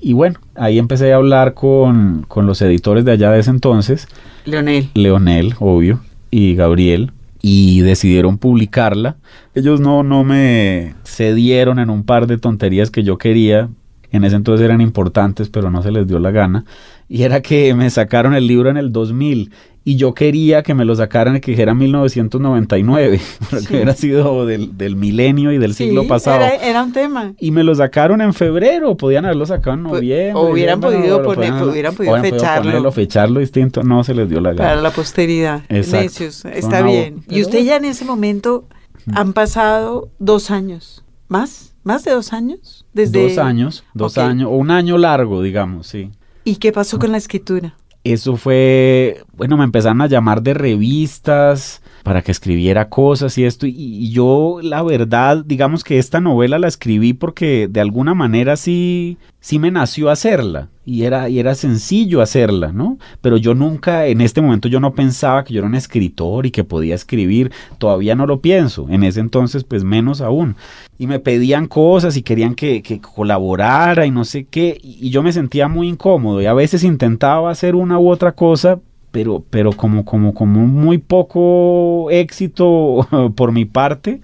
[0.00, 4.08] Y bueno, ahí empecé a hablar con, con los editores de allá de ese entonces,
[4.44, 4.90] Leonel.
[4.94, 7.12] Leonel, obvio, y Gabriel,
[7.48, 9.18] y decidieron publicarla.
[9.54, 13.68] Ellos no, no me cedieron en un par de tonterías que yo quería.
[14.10, 16.64] En ese entonces eran importantes, pero no se les dio la gana.
[17.08, 19.52] Y era que me sacaron el libro en el 2000
[19.88, 23.20] y yo quería que me lo sacaran y que dijera 1999,
[23.50, 23.74] porque Sí.
[23.74, 26.38] hubiera sido del, del milenio y del Sí, siglo pasado.
[26.44, 27.34] Era, era un tema.
[27.38, 30.34] Y me lo sacaron en febrero, podían haberlo sacado en noviembre.
[30.34, 32.64] o hubieran podido poner- podían- hubieran podido fecharlo.
[32.70, 34.70] ponerlo, fecharlo distinto, no se les dio la gana.
[34.70, 35.62] Para la posteridad.
[35.68, 36.02] Exacto.
[36.04, 37.22] Necios, está bien.
[37.28, 38.66] Y usted ya en ese momento
[39.14, 41.04] han pasado dos años.
[41.28, 41.74] ¿Más?
[41.84, 42.84] ¿Más de dos años?
[42.92, 43.22] Desde...
[43.22, 46.10] Dos años, dos años, o un año largo, digamos, sí.
[46.44, 47.76] ¿Y qué pasó con la escritura?
[48.12, 53.66] Eso fue, bueno, me empezaron a llamar de revistas para que escribiera cosas y esto,
[53.66, 59.18] y, yo la verdad, digamos que esta novela la escribí porque de alguna manera sí,
[59.40, 62.96] sí me nació hacerla, y era, y era sencillo hacerla, ¿no?
[63.20, 66.52] Pero yo nunca, en este momento yo no pensaba que yo era un escritor y
[66.52, 70.54] que podía escribir, todavía no lo pienso, en ese entonces pues menos aún.
[70.98, 75.24] Y me pedían cosas y querían que, que colaborara y no sé qué, y yo
[75.24, 78.78] me sentía muy incómodo y a veces intentaba hacer una u otra cosa,
[79.16, 84.20] pero, pero como, como, como muy poco éxito por mi parte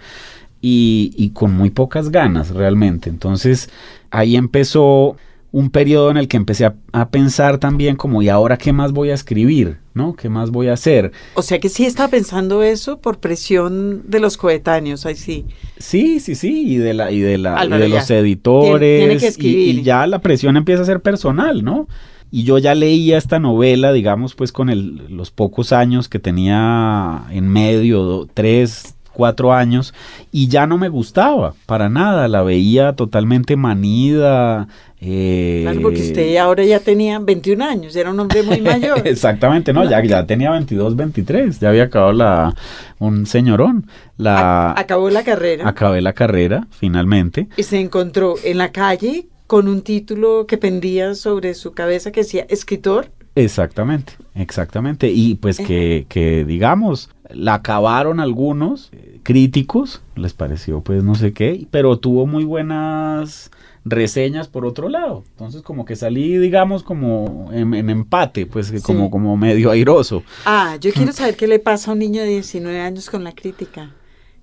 [0.61, 3.09] y, y con muy pocas ganas realmente.
[3.09, 3.70] Entonces
[4.11, 5.16] ahí empezó
[5.51, 8.93] un periodo en el que empecé a, a pensar también como, ¿y ahora qué más
[8.93, 9.78] voy a escribir?
[9.95, 10.14] ¿No?
[10.14, 11.12] ¿Qué más voy a hacer?
[11.34, 15.47] O sea que sí estaba pensando eso por presión de los coetáneos, ahí sí.
[15.78, 19.16] Sí, sí, sí, y de la y de la y de los editores Tiene- tiene
[19.18, 19.78] que y- escribir.
[19.78, 21.88] y, ya la presión empieza a ser personal, ¿no?
[22.33, 27.24] Y yo ya leía esta novela, digamos, pues con el- los pocos años que tenía
[27.30, 29.93] en medio, do- tres, cuatro años,
[30.33, 34.66] y ya no me gustaba para nada, la veía totalmente manida.
[35.05, 39.03] eh, Claro, porque usted ahora ya tenía 21 años, era un hombre muy mayor.
[39.07, 42.55] Exactamente, no, ya, ya tenía 22, 23, ya había acabado la,
[43.01, 43.87] un señorón.
[44.16, 47.49] La, acabó la carrera acabé la carrera, finalmente.
[47.57, 52.20] y se encontró en la calle con un título que pendía sobre su cabeza que
[52.20, 53.11] decía escritor.
[53.34, 55.11] Exactamente, exactamente.
[55.11, 61.34] Y pues que, que digamos, la acabaron algunos eh, críticos, les pareció pues no sé
[61.34, 63.50] qué, pero tuvo muy buenas
[63.84, 65.22] reseñas por otro lado.
[65.32, 70.22] Entonces como que salí, digamos, como en, empate, pues como, como medio airoso.
[70.46, 73.32] Ah, yo quiero saber qué le pasa a un niño de 19 años con la
[73.32, 73.90] crítica.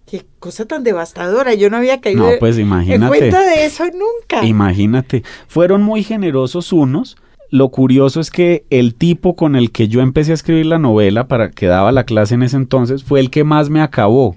[0.09, 1.53] Qué cosa tan devastadora.
[1.53, 4.43] Yo no había caído no, pues, imagínate, en cuenta de eso nunca.
[4.43, 5.23] Imagínate.
[5.47, 7.15] Fueron muy generosos unos.
[7.51, 11.27] Lo curioso es que el tipo con el que yo empecé a escribir la novela
[11.27, 14.35] para que daba la clase en ese entonces fue el que más me acabó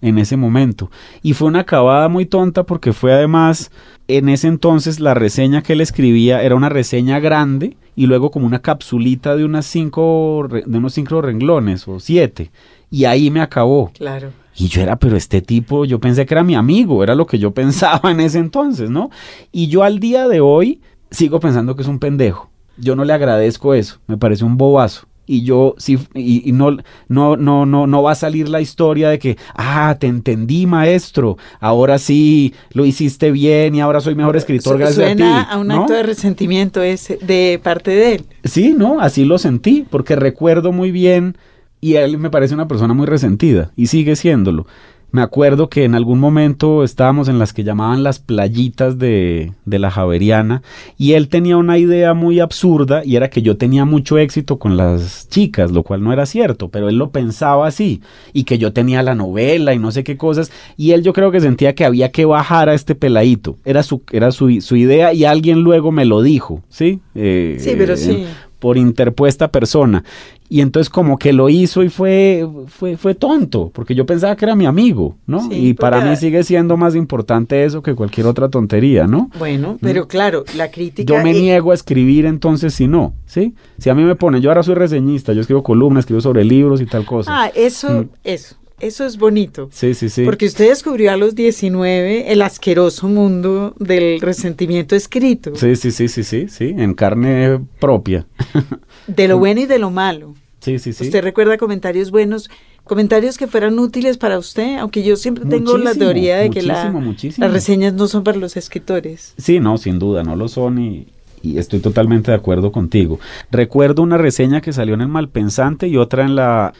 [0.00, 0.90] en ese momento.
[1.22, 3.70] Y fue una acabada muy tonta porque fue además
[4.08, 8.46] en ese entonces la reseña que él escribía era una reseña grande y luego como
[8.46, 12.50] una capsulita de unas cinco de unos cinco renglones o siete
[12.90, 13.92] y ahí me acabó.
[13.94, 14.41] Claro.
[14.56, 17.38] Y yo era, pero este tipo, yo pensé que era mi amigo, era lo que
[17.38, 19.10] yo pensaba en ese entonces, ¿no?
[19.50, 20.80] Y yo al día de hoy
[21.10, 22.50] sigo pensando que es un pendejo.
[22.76, 25.06] Yo no le agradezco eso, me parece un bobazo.
[25.24, 26.78] Y yo sí, y, no,
[27.08, 31.38] no, no, no, no va a salir la historia de que, ah, te entendí, maestro,
[31.60, 35.22] ahora sí lo hiciste bien y ahora soy mejor escritor gracias a ti.
[35.22, 38.24] a un acto de resentimiento ese de parte de él.
[38.42, 41.36] Sí, no, así lo sentí, porque recuerdo muy bien
[41.82, 44.66] y él me parece una persona muy resentida y sigue siéndolo.
[45.10, 49.78] Me acuerdo que en algún momento estábamos en las que llamaban las playitas de, de,
[49.78, 50.62] la Javeriana
[50.96, 54.78] y él tenía una idea muy absurda y era que yo tenía mucho éxito con
[54.78, 58.00] las chicas, lo cual no era cierto, pero él lo pensaba así
[58.32, 61.30] y que yo tenía la novela y no sé qué cosas y él yo creo
[61.30, 65.12] que sentía que había que bajar a este peladito, era su, era su, su idea
[65.12, 67.00] y alguien luego me lo dijo, ¿sí?
[67.14, 68.24] Eh, sí, pero sí
[68.62, 70.04] por interpuesta persona.
[70.48, 74.44] Y entonces como que lo hizo y fue, fue, fue tonto, porque yo pensaba que
[74.44, 75.48] era mi amigo, ¿no?
[75.50, 79.30] y para mí sigue siendo más importante eso que cualquier otra tontería, ¿no?
[79.36, 81.12] Bueno, pero claro, la crítica...
[81.12, 83.56] Yo me niego a escribir entonces si no, ¿sí?
[83.78, 86.80] Si a mí me ponen, yo ahora soy reseñista, yo escribo columnas, escribo sobre libros
[86.80, 87.32] y tal cosa.
[87.34, 88.54] Ah, eso, eso.
[88.82, 89.68] Eso es bonito.
[89.70, 90.24] Sí, sí, sí.
[90.24, 95.54] Porque usted descubrió a los 19 el asqueroso mundo del resentimiento escrito.
[95.54, 98.26] Sí, sí, sí, sí, sí, sí, en carne propia.
[99.06, 100.34] De lo bueno y de lo malo.
[100.58, 101.04] Sí, sí, sí.
[101.04, 102.50] ¿Usted recuerda comentarios buenos?
[102.82, 106.92] Comentarios que fueran útiles para usted, aunque yo siempre tengo la teoría de que las
[107.38, 109.34] reseñas no son para los escritores.
[109.38, 111.06] Sí, no, sin duda, no lo son y,
[111.40, 113.20] y estoy totalmente de acuerdo contigo.
[113.52, 116.72] Recuerdo una reseña que salió en el Malpensante y otra en la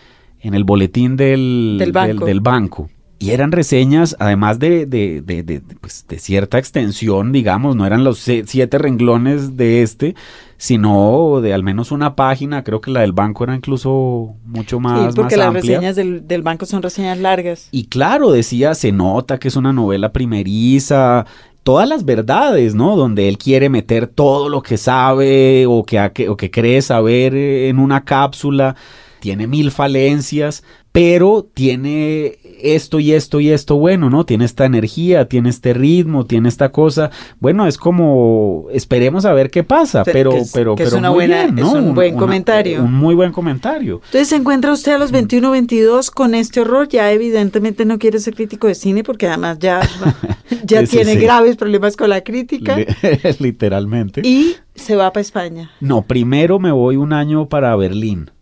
[0.43, 2.91] en el boletín del, del, banco.
[3.19, 8.19] Y eran reseñas, además de, de, de, pues, de, cierta extensión, digamos, no eran los
[8.19, 10.17] siete renglones de este,
[10.57, 15.13] sino de al menos una página, creo que la del banco era incluso mucho más.
[15.13, 17.69] Sí, porque las reseñas del, del, banco son reseñas largas.
[17.71, 21.25] Y claro, decía, se nota que es una novela primeriza,
[21.63, 22.97] todas las verdades, ¿no?
[22.97, 27.79] Donde él quiere meter todo lo que sabe o que, o que cree saber en
[27.79, 28.75] una cápsula
[29.23, 34.27] tiene mil falencias, pero tiene esto y esto y esto bueno, ¿no?
[34.27, 37.13] Tiene esta energía, tiene este ritmo, tiene esta cosa.
[37.39, 41.63] Bueno, es como esperemos a ver qué pasa, pero es, pero es una buena, es
[41.63, 42.83] un buen comentario.
[42.83, 44.01] Un muy buen comentario.
[44.07, 48.19] Entonces se encuentra usted a los 21 22 con este horror, ya evidentemente no quiere
[48.19, 49.89] ser crítico de cine porque además ya
[50.65, 52.77] ya tiene graves problemas con la crítica.
[53.39, 54.23] Literalmente.
[54.25, 55.71] Y se va para España.
[55.81, 58.33] No, primero me voy un año para Berlín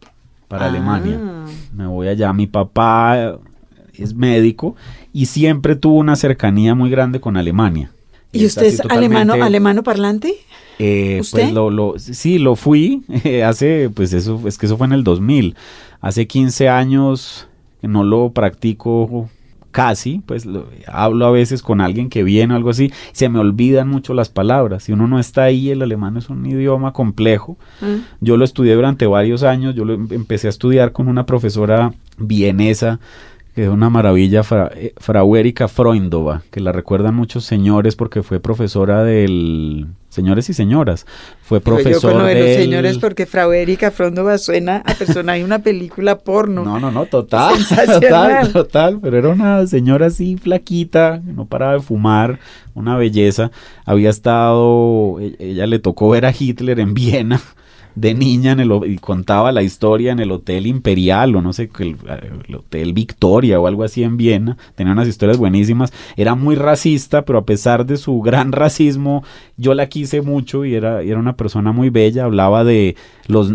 [0.50, 1.16] para Alemania.
[1.22, 1.46] Ah.
[1.72, 2.32] Me voy allá.
[2.32, 3.38] Mi papá
[3.94, 4.74] es médico
[5.12, 7.92] y siempre tuvo una cercanía muy grande con Alemania.
[8.32, 10.34] ¿Y, usted es alemano, alemano parlante?
[10.80, 13.02] Eh, pues lo, lo, sí, lo fui
[13.46, 15.54] hace, pues eso, es que eso fue en el 2000.
[16.00, 17.46] Hace 15 años
[17.82, 19.30] no lo practico
[19.70, 20.46] casi, pues
[20.86, 24.28] hablo a veces con alguien que viene o algo así, se me olvidan mucho las
[24.28, 24.84] palabras.
[24.84, 27.56] Si uno no está ahí, el alemán es un idioma complejo.
[27.80, 28.02] Mm.
[28.20, 31.92] Yo lo estudié durante varios años, yo lo em, empecé a estudiar con una profesora
[32.18, 33.00] vienesa
[33.54, 38.22] que es una maravilla, Fra, eh, Frau Erika Freundova, que la recuerdan muchos señores porque
[38.22, 39.88] fue profesora del...
[40.08, 41.06] Señores y señoras,
[41.40, 45.60] fue profesor yo de los señores porque Frau Erika Freundova suena a persona, hay una
[45.60, 46.64] película porno.
[46.64, 47.54] No, no, no, total,
[47.86, 52.40] total, total, pero era una señora así flaquita, no paraba de fumar,
[52.74, 53.52] una belleza,
[53.84, 57.40] había estado, e, ella le tocó ver a Hitler en Viena,
[57.94, 61.70] de niña en el, y contaba la historia en el Hotel Imperial o no sé,
[61.78, 61.96] el,
[62.48, 64.56] el, Hotel Victoria o algo así en Viena.
[64.74, 65.92] Tenía unas historias buenísimas.
[66.16, 69.24] Era muy racista, pero a pesar de su gran racismo,
[69.56, 72.24] yo la quise mucho y era, era una persona muy bella.
[72.24, 73.52] Hablaba de los,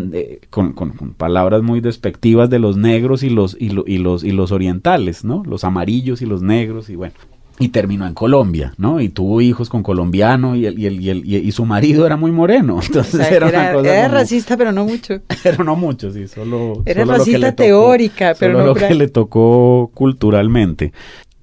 [0.50, 4.52] con, con, palabras muy despectivas de los negros y los, y, y, los, y los
[4.52, 5.44] orientales, ¿no?
[5.46, 7.16] Los amarillos y los negros y bueno.
[7.58, 9.00] Y terminó en Colombia, ¿no?
[9.00, 12.18] Y tuvo hijos con colombiano y, el, y, el, y, el, y, su marido era
[12.18, 12.80] muy moreno.
[12.86, 15.22] Entonces o sea, era, era, una cosa era como- racista, pero no mucho.
[15.44, 16.82] Pero no mucho, sí, solo.
[16.86, 20.92] Era solo lo que racista tocó- teórica, pero solo no lo que le tocó culturalmente.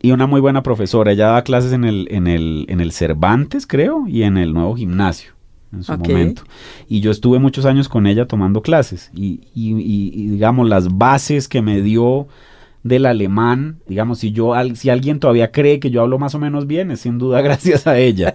[0.03, 1.13] Y una muy buena profesora.
[1.13, 4.75] Ella daba clases en el, en el, en el Cervantes, creo, y en el nuevo
[4.75, 5.33] gimnasio
[5.73, 6.43] en su momento.
[6.89, 9.11] Y yo estuve muchos años con ella tomando clases.
[9.15, 12.27] Y, y- y- y, digamos, las bases que me dio
[12.83, 16.67] del alemán, digamos, si yo si alguien todavía cree que yo hablo más o menos
[16.67, 18.35] bien, es sin duda gracias a ella.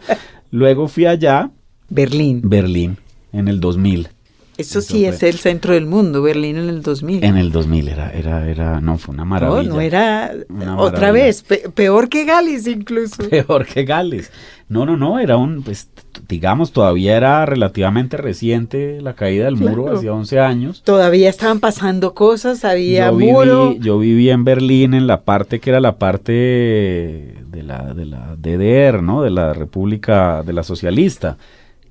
[0.52, 1.52] Luego fui allá,
[1.90, 2.42] Berlín.
[2.44, 2.98] Berlín,
[3.34, 4.10] en el 2000.
[4.58, 7.24] Eso, sí es el centro del mundo, Berlín en el 2000.
[7.24, 9.70] En el 2000 era, era, era, no, fue una no, maravilla.
[9.70, 13.24] no era Una otra vez, pe- peor que Gales incluso.
[13.30, 14.32] Peor que Gales.
[14.70, 15.90] No, no, no, era un, pues,
[16.28, 20.82] digamos, todavía era relativamente reciente la caída del muro, hacía 11 años.
[20.84, 23.70] Todavía estaban pasando cosas, había Yo muro.
[23.70, 28.06] viví, yo viví en Berlín en la parte que era la parte de la, de
[28.06, 29.22] la DDR, ¿no?
[29.22, 31.38] De la República, de la Socialista.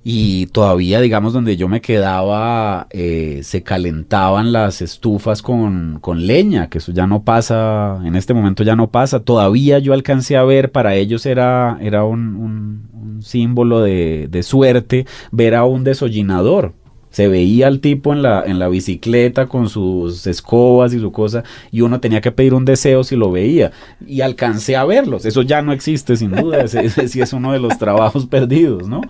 [0.09, 6.69] Y todavía, digamos, donde yo me quedaba, eh, se calentaban las estufas con, con leña,
[6.69, 9.19] que eso ya no pasa, en este momento ya no pasa.
[9.25, 15.57] Todavía yo alcancé a ver, para ellos era, era un, símbolo de, de suerte ver
[15.57, 16.75] a un desollinador.
[17.11, 21.43] Se veía al tipo en la, en la bicicleta con sus escobas y su cosa,
[21.73, 23.73] y uno tenía que pedir un deseo si lo veía.
[24.07, 25.25] Y alcancé a verlos.
[25.27, 26.61] Eso ya no existe, sin duda.
[26.61, 29.01] Ese sí es uno de los trabajos perdidos, ¿no?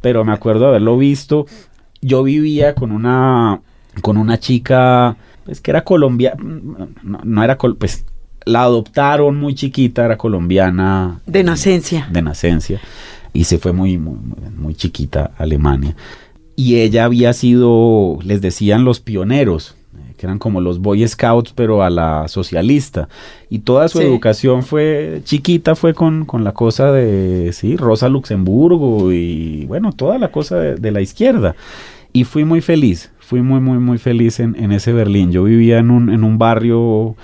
[0.00, 1.46] Pero me acuerdo de haberlo visto.
[2.00, 3.60] Yo vivía con una,
[4.02, 6.36] con una chica, pues que era colombiana,
[7.02, 8.04] no, no era, col- pues
[8.44, 11.20] la adoptaron muy chiquita, era colombiana.
[11.26, 12.08] De nacencia.
[12.10, 12.80] De nacencia.
[13.32, 14.16] Y se fue muy, muy,
[14.56, 15.94] muy chiquita a Alemania
[16.56, 19.76] y ella había sido, les decían los pioneros,
[20.18, 23.08] que eran como los Boy Scouts, pero a la socialista.
[23.48, 24.04] Y toda su Sí.
[24.04, 30.18] educación fue, chiquita fue con, con la cosa de, sí, Rosa Luxemburgo y bueno, toda
[30.18, 31.56] la cosa de, de la izquierda.
[32.12, 35.30] Y fui muy feliz, fui muy, muy, muy feliz en, en ese Berlín.
[35.32, 37.16] Yo vivía en un, en un barrio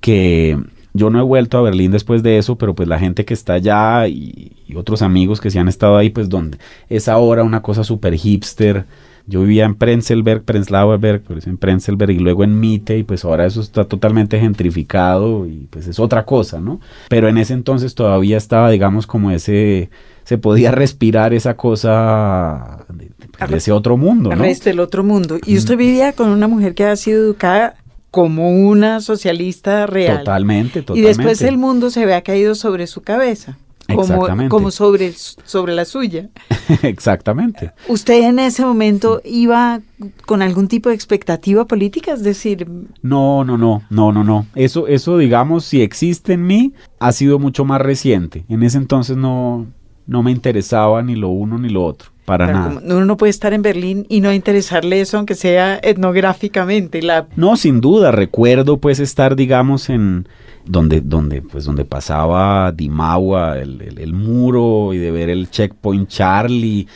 [0.00, 0.58] que
[0.92, 3.54] yo no he vuelto a Berlín después de eso, pero pues la gente que está
[3.54, 6.58] allá y, y otros amigos que se han estado ahí, pues donde
[6.88, 8.86] es ahora una cosa súper hipster.
[9.30, 13.04] Yo vivía en Prenzlberg, Prenzlauer Berg, pero es en Prenzlberg y luego en Mitte y
[13.04, 16.80] pues ahora eso está totalmente gentrificado y pues es otra cosa, ¿no?
[17.08, 19.90] Pero en ese entonces todavía estaba, digamos, como ese,
[20.24, 24.42] se podía respirar esa cosa de, de- de ese otro mundo, ¿no?
[24.64, 25.38] del otro mundo.
[25.46, 27.76] Y usted vivía con una mujer que ha sido educada
[28.10, 30.18] como una socialista real.
[30.18, 31.08] Totalmente, Y totalmente.
[31.22, 33.56] después el mundo se había caído sobre su cabeza.
[33.94, 36.28] Como, como sobre, sobre la suya.
[36.82, 37.72] Exactamente.
[37.88, 39.80] ¿Usted en ese momento iba
[40.26, 42.12] con algún tipo de expectativa política?
[42.12, 42.66] Es decir,
[43.02, 44.46] No, no, no, no, no, no.
[44.54, 48.44] Eso, eso, digamos, si existe en mí, ha sido mucho más reciente.
[48.48, 49.66] En ese entonces no,
[50.06, 52.80] no me interesaba ni lo uno ni lo otro, para nada.
[52.84, 57.02] uno no puede estar en Berlín y no interesarle eso, aunque sea etnográficamente.
[57.02, 60.28] La, No, sin duda, recuerdo pues estar, digamos, en
[60.64, 66.08] donde, donde, pues donde pasaba Dimagua, el, el, el muro, y de ver el checkpoint
[66.08, 66.86] Charlie,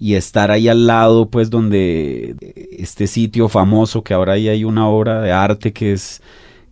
[0.00, 2.34] y estar ahí al lado, pues donde
[2.78, 6.22] este sitio famoso que ahora ahí hay una obra de arte que es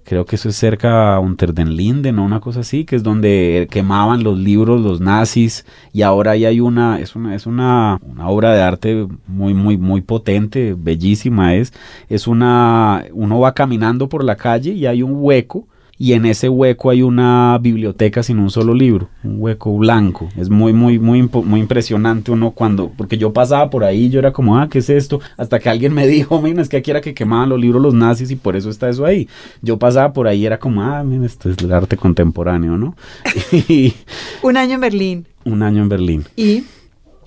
[0.07, 3.03] creo que eso es cerca a Unter den Linden o una cosa así, que es
[3.03, 7.99] donde quemaban los libros los nazis y ahora ahí hay una, es una, es una,
[8.03, 11.73] una obra de arte muy, muy, muy potente, bellísima es,
[12.09, 15.67] es una, uno va caminando por la calle y hay un hueco
[15.99, 20.29] y en ese hueco hay una biblioteca sin un solo libro, un hueco blanco.
[20.37, 24.33] Es muy, muy, muy, muy impresionante uno cuando, porque yo pasaba por ahí, yo era
[24.33, 25.21] como, ah, ¿qué es esto?
[25.39, 27.95] Hasta que alguien me dijo, mira, es que aquí era que quemaban los libros los
[27.95, 29.27] nazis y por eso está eso ahí.
[29.63, 32.95] Yo pasaba por ahí, era como, ah, mira, esto es el arte contemporáneo, ¿no?
[33.53, 33.95] y
[34.43, 35.27] un año en Berlín.
[35.45, 36.25] un año en Berlín.
[36.37, 36.65] Y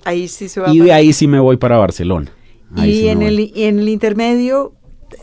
[0.04, 2.30] ahí sí se va Y de ahí sí me voy para Barcelona.
[2.76, 4.74] Ahí Y sí en el, y en el intermedio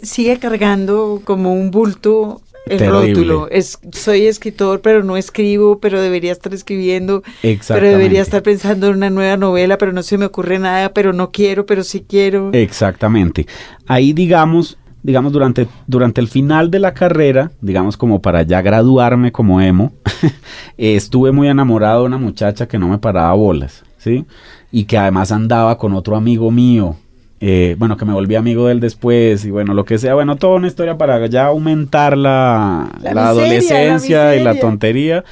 [0.02, 3.14] sigue cargando como un bulto el Terrible.
[3.14, 3.48] rótulo.
[3.50, 8.96] Es, soy escritor, pero no escribo, pero debería estar escribiendo, pero debería estar pensando en
[8.96, 12.52] una nueva novela, pero no se me ocurre nada, pero no quiero, pero sí quiero.
[12.54, 13.48] Exactamente.
[13.88, 19.32] Ahí digamos, digamos durante, durante el final de la carrera, digamos como para ya graduarme
[19.32, 19.94] como emo,
[20.78, 24.26] eh, estuve muy enamorado de una muchacha que no me paraba bolas, ¿sí?
[24.72, 26.96] Y que además andaba con otro amigo mío.
[27.40, 30.38] Eh, bueno, que me volví amigo de él después y bueno, lo que sea, bueno,
[30.38, 35.24] toda una historia para ya aumentar la, La la miseria, adolescencia la y la tontería.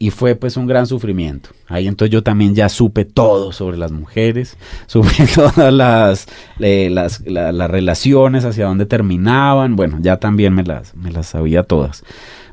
[0.00, 1.50] Y fue pues un gran sufrimiento.
[1.66, 6.26] Ahí entonces yo también ya supe todo sobre las mujeres, supe todas las,
[6.60, 9.74] eh, las, la- las relaciones, hacia dónde terminaban.
[9.74, 12.04] Bueno, ya también me las, me las sabía todas.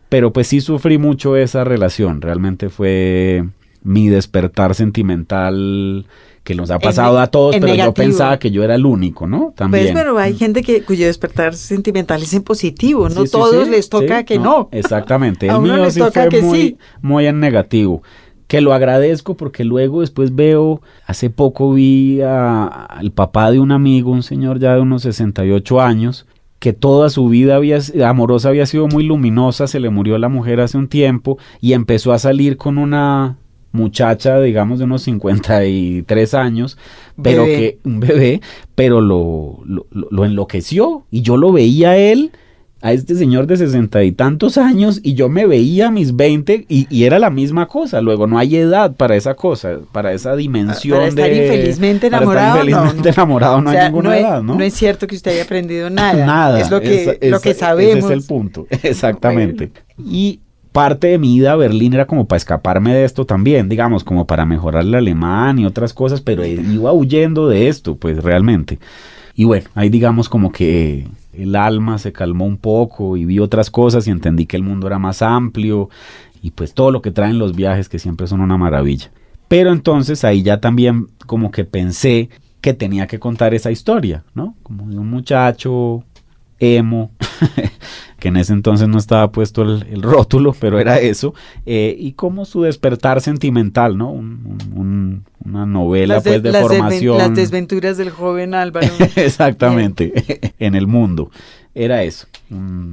[0.10, 3.44] Pero pues sí sufrí mucho esa relación, realmente fue
[3.84, 6.06] mi despertar sentimental
[6.46, 9.46] que nos ha pasado a todos, pero yo pensaba que yo era el único, ¿no?
[9.46, 9.86] Pues, También.
[9.86, 14.24] Pues, pero hay gente que cuyo despertar sentimental es en positivo, no todos les toca
[14.24, 14.70] que no.
[14.72, 18.04] Exactamente, el mío sí fue muy, muy en negativo.
[18.46, 24.12] Que lo agradezco porque luego después veo, hace poco vi al papá de un amigo,
[24.12, 26.28] un señor ya de unos 68 años,
[26.60, 30.62] que toda su vida había, amorosa había sido muy luminosa, se le murió la mujer
[30.62, 33.38] hace un tiempo y empezó a salir con una
[33.76, 36.78] muchacha, digamos, de unos 53 años,
[37.22, 38.42] pero que un bebé,
[38.74, 42.32] pero lo, lo, lo, enloqueció y yo lo veía a él
[42.86, 46.66] a este señor de sesenta y tantos años y yo me veía a mis 20
[46.70, 48.00] y, era la misma cosa.
[48.00, 52.64] Luego no hay edad para esa cosa, para esa dimensión para estar infelizmente enamorado.
[52.64, 54.54] infelizmente enamorado no hay ninguna edad, ¿no?
[54.54, 56.26] No es cierto que usted haya aprendido nada.
[56.28, 56.60] nada.
[56.60, 58.06] Es lo que, lo que sabemos.
[58.06, 59.72] Ese es el punto, exactamente.
[59.98, 60.42] Y
[60.76, 64.28] parte de mi ida a Berlín era como para escaparme de esto también, digamos, como
[64.28, 68.78] para mejorar el alemán y otras cosas, pero iba huyendo de esto, pues realmente.
[69.36, 73.72] Y bueno, ahí digamos como que el alma se calmó un poco y vi otras
[73.72, 75.90] cosas y entendí que el mundo era más amplio
[76.42, 79.12] y pues todo lo que traen los viajes que siempre son una maravilla.
[79.48, 82.28] Pero entonces ahí ya también como que pensé
[82.60, 84.56] que tenía que contar esa historia, ¿no?
[84.62, 86.04] Como de un muchacho
[86.60, 87.12] emo,
[88.20, 91.34] que en ese entonces no estaba puesto el, rótulo, pero era eso,
[91.66, 94.12] eh, y como su despertar sentimental, ¿no?
[94.12, 97.18] una novela pues de formación.
[97.18, 98.88] las desventuras del joven Álvaro.
[99.16, 101.32] Exactamente, en el mundo.
[101.74, 102.28] Era eso.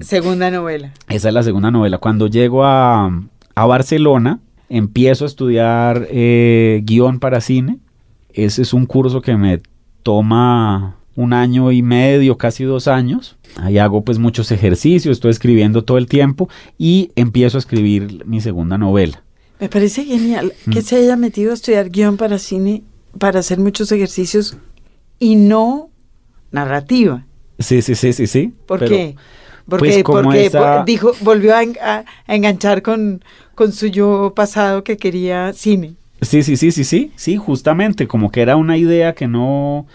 [0.01, 0.93] segunda novela.
[1.09, 1.99] Esa es la segunda novela.
[1.99, 3.17] Cuando llego a,
[3.55, 7.79] a Barcelona, empiezo a estudiar eh, guion para cine.
[8.33, 9.61] Ese es un curso que me
[10.03, 13.37] toma un año y medio, casi dos años.
[13.57, 16.49] Ahí hago pues muchos ejercicios, estoy escribiendo todo el tiempo
[16.79, 19.23] y empiezo a escribir mi segunda novela.
[19.61, 20.83] Me parece genial que mm.
[20.83, 22.83] se haya metido a estudiar guion para cine,
[23.19, 24.57] para hacer muchos ejercicios
[25.19, 25.91] y no
[26.51, 27.27] narrativa.
[27.59, 28.53] Sí, sí, sí, sí, sí.
[28.67, 29.17] ¿Por qué?
[29.69, 33.23] Porque, pues, porque dijo, volvió a, enganchar con,
[33.55, 35.95] con su yo pasado que quería cine.
[36.21, 39.87] Sí, sí, sí, sí, sí, sí, justamente, como que era una idea que no,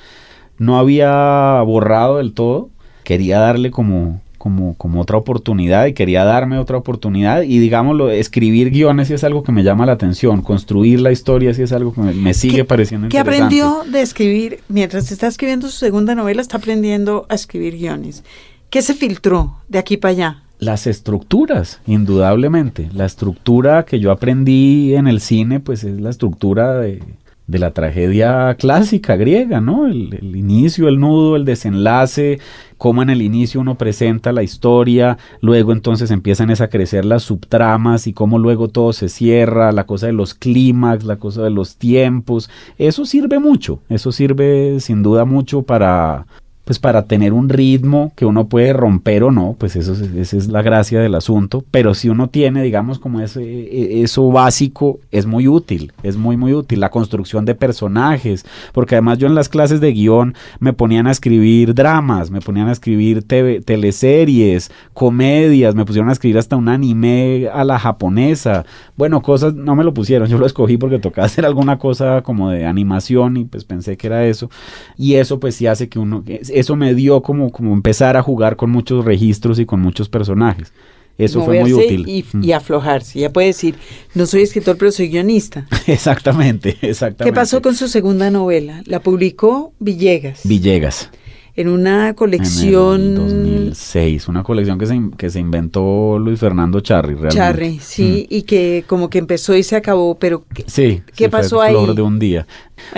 [0.57, 2.69] no había borrado del todo,
[3.03, 8.71] quería darle como, como, como otra oportunidad y quería darme otra oportunidad y digámoslo, escribir
[8.71, 11.93] guiones sí es algo que me llama la atención, construir la historia sí es algo
[11.93, 13.37] que me, sigue pareciendo interesante.
[13.37, 14.59] ¿Qué aprendió de escribir?
[14.67, 18.23] Mientras está escribiendo su segunda novela, está aprendiendo a escribir guiones.
[18.69, 20.43] ¿Qué se filtró de aquí para allá?
[20.59, 22.89] Las estructuras, indudablemente.
[22.91, 27.01] La estructura que yo aprendí en el cine, pues es la estructura de,
[27.47, 29.87] de la tragedia clásica griega, ¿no?
[29.87, 32.39] El, inicio, el nudo, el desenlace,
[32.77, 38.05] cómo en el inicio uno presenta la historia, luego entonces empiezan a crecer las subtramas
[38.07, 41.77] y cómo luego todo se cierra, la cosa de los clímax, la cosa de los
[41.77, 46.25] tiempos, eso sirve mucho, eso sirve sin duda mucho para,
[46.67, 50.49] pues para tener un ritmo que uno puede romper o no, pues eso, esa es
[50.49, 55.25] la gracia del asunto, pero si uno tiene, digamos, como ese, e, eso básico, es
[55.25, 59.47] muy útil, es muy, muy útil, la construcción de personajes, porque además yo en las
[59.47, 65.85] clases de guion me ponían a escribir dramas, me ponían a escribir teleseries, comedias, me
[65.85, 68.65] pusieron a escribir hasta un anime a la japonesa,
[68.97, 72.49] bueno, cosas, no me lo pusieron, yo lo escogí porque tocaba hacer alguna cosa como
[72.49, 74.49] de animación y pues pensé que era eso,
[74.97, 76.25] y eso pues sí hace que uno
[76.59, 80.73] eso me dio como, como empezar a jugar con muchos registros y con muchos personajes.
[81.17, 82.07] Eso fue muy útil.
[82.07, 83.19] Y, y, aflojarse.
[83.19, 83.75] Ya puede decir,
[84.13, 85.65] no soy escritor, pero soy guionista.
[85.87, 87.23] exactamente, exactamente.
[87.23, 88.83] ¿Qué pasó con su segunda novela?
[88.85, 90.41] La publicó Villegas.
[90.43, 91.09] Villegas
[91.57, 93.01] en una colección...
[93.01, 97.35] En 2006, una colección que se, que se inventó Luis Fernando Charri, realmente.
[97.35, 98.33] Charri, sí, mm.
[98.33, 101.73] y que como que empezó y se acabó, pero sí, ¿qué pasó ahí?
[101.73, 102.45] Flor de un día.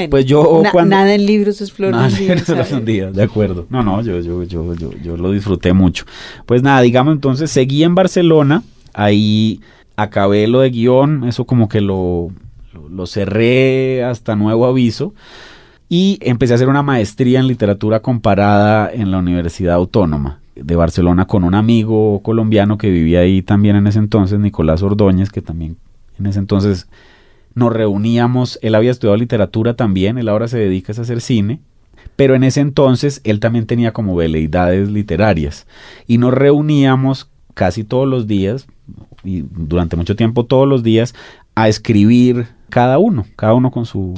[0.10, 2.02] pues yo Nada en libros es flor de.
[2.02, 3.66] Nada un día, de acuerdo.
[3.70, 6.04] No, no, yo, yo, yo, yo, yo lo disfruté mucho.
[6.46, 9.62] Pues nada, digamos entonces, seguí en Barcelona, ahí
[9.96, 12.30] acabé lo de guion, eso como que lo,
[12.92, 15.14] lo cerré hasta nuevo aviso
[15.90, 21.26] y empecé a hacer una maestría en literatura comparada en la Universidad Autónoma de Barcelona
[21.26, 25.78] con un amigo colombiano que vivía ahí también en ese entonces, Nicolás Ordóñez, que también
[26.20, 26.88] en ese entonces
[27.56, 31.60] nos reuníamos, él había estudiado literatura también, él ahora se dedica a hacer cine,
[32.16, 35.66] pero en ese entonces él también tenía como veleidades literarias.
[36.06, 38.68] Y nos reuníamos casi todos los días
[39.24, 41.16] y durante mucho tiempo todos los días
[41.56, 44.14] a escribir cada uno, cada uno con su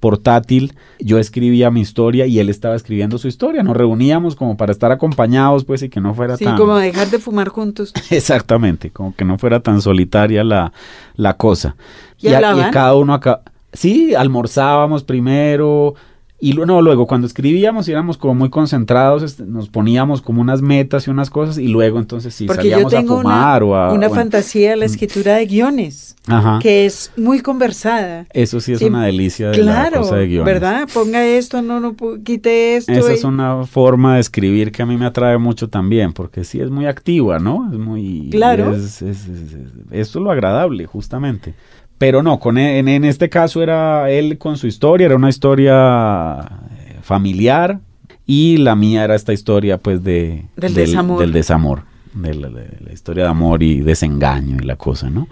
[0.00, 3.62] portátil, yo escribía mi historia y él estaba escribiendo su historia.
[3.62, 6.56] Nos reuníamos como para estar acompañados, pues, y que no fuera Sí, tan...
[6.56, 7.92] como dejar de fumar juntos.
[8.10, 10.72] Exactamente, como que no fuera tan solitaria la,
[11.16, 11.76] la cosa.
[12.18, 12.70] ¿Y a- hablaban?
[12.70, 13.42] cada uno acá.
[13.72, 15.94] Sí, almorzábamos primero.
[16.40, 20.62] Y no, luego cuando escribíamos y éramos como muy concentrados, este, nos poníamos como unas
[20.62, 23.72] metas y unas cosas y luego entonces sí Porque yo salíamos a tengo fumar una,
[23.72, 23.92] o a...
[23.92, 26.60] una bueno, fantasía de la escritura de guiones, Ajá.
[26.62, 28.26] que es muy conversada.
[28.32, 30.44] Eso sí es Sí, una delicia de la Claro, cosa de guiones.
[30.54, 30.88] ¿verdad?
[30.94, 32.92] Ponga esto, no, no, quite esto.
[32.92, 36.44] Esa y- es una forma de escribir que a mí me atrae mucho también, porque
[36.44, 37.68] sí es muy activa, ¿no?
[37.72, 38.28] Es muy...
[38.30, 38.76] Claro.
[38.76, 39.54] es- es- es- es-
[39.90, 41.54] esto es lo agradable, justamente.
[41.98, 46.38] Pero no, con en, en este caso era él con su historia, era una historia
[46.40, 47.80] eh, familiar
[48.26, 50.44] y la mía era esta historia pues de...
[50.56, 51.20] Del desamor.
[51.20, 51.82] Del desamor,
[52.14, 55.28] de la, de la historia de amor y desengaño y la cosa, ¿no?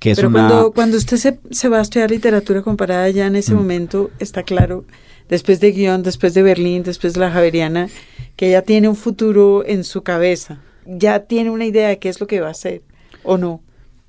[0.00, 0.48] Que es Pero una...
[0.48, 3.56] cuando, cuando usted se, se va a estudiar literatura comparada ya en ese Mm.
[3.58, 4.84] momento, está claro,
[5.28, 7.88] después de guion, después de Berlín, después de la Javeriana,
[8.34, 10.58] que ella tiene un futuro en su cabeza.
[10.84, 12.82] Ya tiene una idea de qué es lo que va a hacer,
[13.22, 13.60] ¿o no?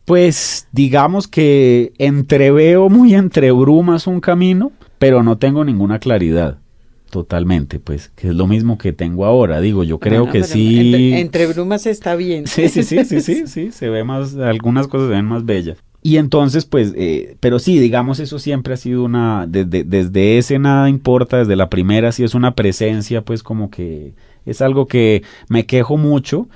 [0.05, 6.57] Pues digamos que entreveo muy entre brumas un camino, pero no tengo ninguna claridad.
[7.09, 9.61] Totalmente, pues, que es lo mismo que tengo ahora.
[9.61, 10.79] Digo, yo creo Bueno, que sí.
[10.79, 12.47] Entre, entre brumas está bien.
[12.47, 15.77] Sí, sí, sí, sí, sí, sí, se ve más, algunas cosas se ven más bellas.
[16.01, 20.59] Y entonces, pues, eh, pero sí, digamos, eso siempre ha sido una, desde, desde ese
[20.59, 24.13] nada importa, desde la primera sí es una presencia, pues como que
[24.45, 26.49] es algo que me quejo mucho,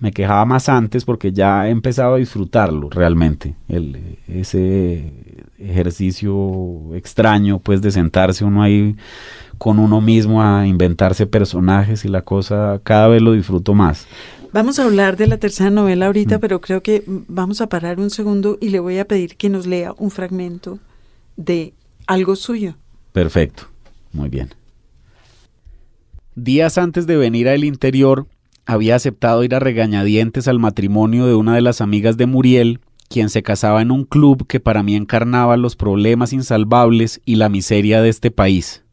[0.00, 5.12] me quejaba más antes porque ya he empezado a disfrutarlo realmente, el, ese
[5.58, 8.96] ejercicio extraño, pues, de sentarse uno ahí
[9.58, 14.06] con uno mismo a inventarse personajes y la cosa, cada vez lo disfruto más.
[14.52, 16.40] Vamos a hablar de la tercera novela ahorita, Mm.
[16.40, 19.66] pero creo que vamos a parar un segundo y le voy a pedir que nos
[19.66, 20.78] lea un fragmento
[21.36, 21.74] de
[22.06, 22.74] algo suyo.
[23.12, 23.64] Perfecto,
[24.12, 24.50] muy bien.
[26.36, 28.26] Días antes de venir al interior,
[28.66, 33.28] había aceptado ir a regañadientes al matrimonio de una de las amigas de Muriel, quien
[33.30, 38.00] se casaba en un club que para mí encarnaba los problemas insalvables y la miseria
[38.00, 38.83] de este país.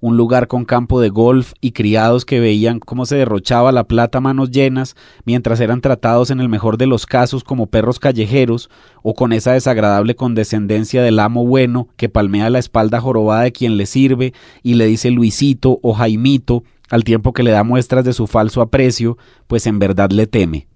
[0.00, 4.18] Un lugar con campo de golf y criados que veían cómo se derrochaba la plata
[4.18, 8.70] a manos llenas mientras eran tratados en el mejor de los casos como perros callejeros
[9.02, 13.76] o con esa desagradable condescendencia del amo bueno que palmea la espalda jorobada de quien
[13.76, 14.32] le sirve
[14.62, 18.60] y le dice Luisito o Jaimito al tiempo que le da muestras de su falso
[18.60, 20.69] aprecio, pues en verdad le teme.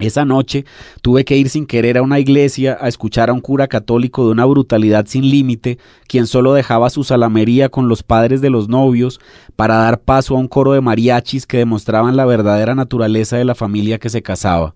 [0.00, 0.64] Esa noche
[1.02, 4.32] tuve que ir sin querer a una iglesia a escuchar a un cura católico de
[4.32, 5.78] una brutalidad sin límite,
[6.08, 9.20] quien solo dejaba su salamería con los padres de los novios
[9.56, 13.54] para dar paso a un coro de mariachis que demostraban la verdadera naturaleza de la
[13.54, 14.74] familia que se casaba.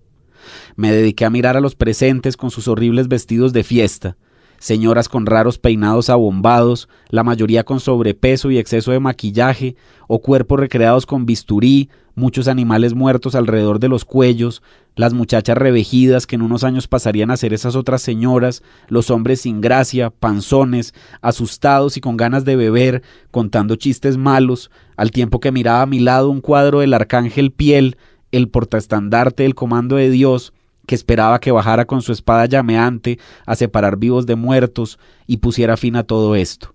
[0.75, 4.17] Me dediqué a mirar a los presentes con sus horribles vestidos de fiesta,
[4.59, 9.75] señoras con raros peinados abombados, la mayoría con sobrepeso y exceso de maquillaje,
[10.07, 14.63] o cuerpos recreados con bisturí, muchos animales muertos alrededor de los cuellos,
[14.95, 19.41] las muchachas revejidas que en unos años pasarían a ser esas otras señoras, los hombres
[19.41, 25.51] sin gracia, panzones, asustados y con ganas de beber, contando chistes malos, al tiempo que
[25.51, 27.97] miraba a mi lado un cuadro del arcángel Piel,
[28.31, 30.53] el portaestandarte del comando de Dios,
[30.85, 35.77] que esperaba que bajara con su espada llameante a separar vivos de muertos y pusiera
[35.77, 36.73] fin a todo esto.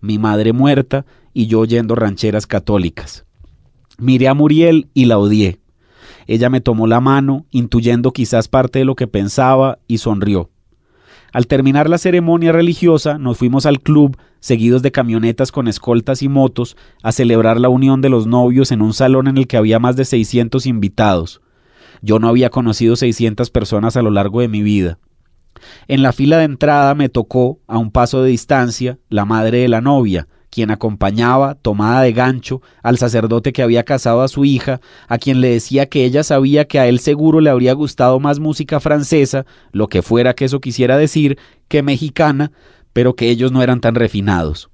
[0.00, 3.24] Mi madre muerta y yo oyendo rancheras católicas.
[3.98, 5.60] Miré a Muriel y la odié.
[6.26, 10.50] Ella me tomó la mano, intuyendo quizás parte de lo que pensaba, y sonrió.
[11.32, 16.28] Al terminar la ceremonia religiosa, nos fuimos al club, seguidos de camionetas con escoltas y
[16.28, 19.78] motos, a celebrar la unión de los novios en un salón en el que había
[19.78, 21.40] más de 600 invitados.
[22.02, 24.98] Yo no había conocido 600 personas a lo largo de mi vida.
[25.88, 29.68] En la fila de entrada me tocó, a un paso de distancia, la madre de
[29.68, 34.80] la novia, quien acompañaba, tomada de gancho, al sacerdote que había casado a su hija,
[35.08, 38.38] a quien le decía que ella sabía que a él seguro le habría gustado más
[38.38, 41.38] música francesa, lo que fuera que eso quisiera decir,
[41.68, 42.52] que mexicana,
[42.92, 44.70] pero que ellos no eran tan refinados.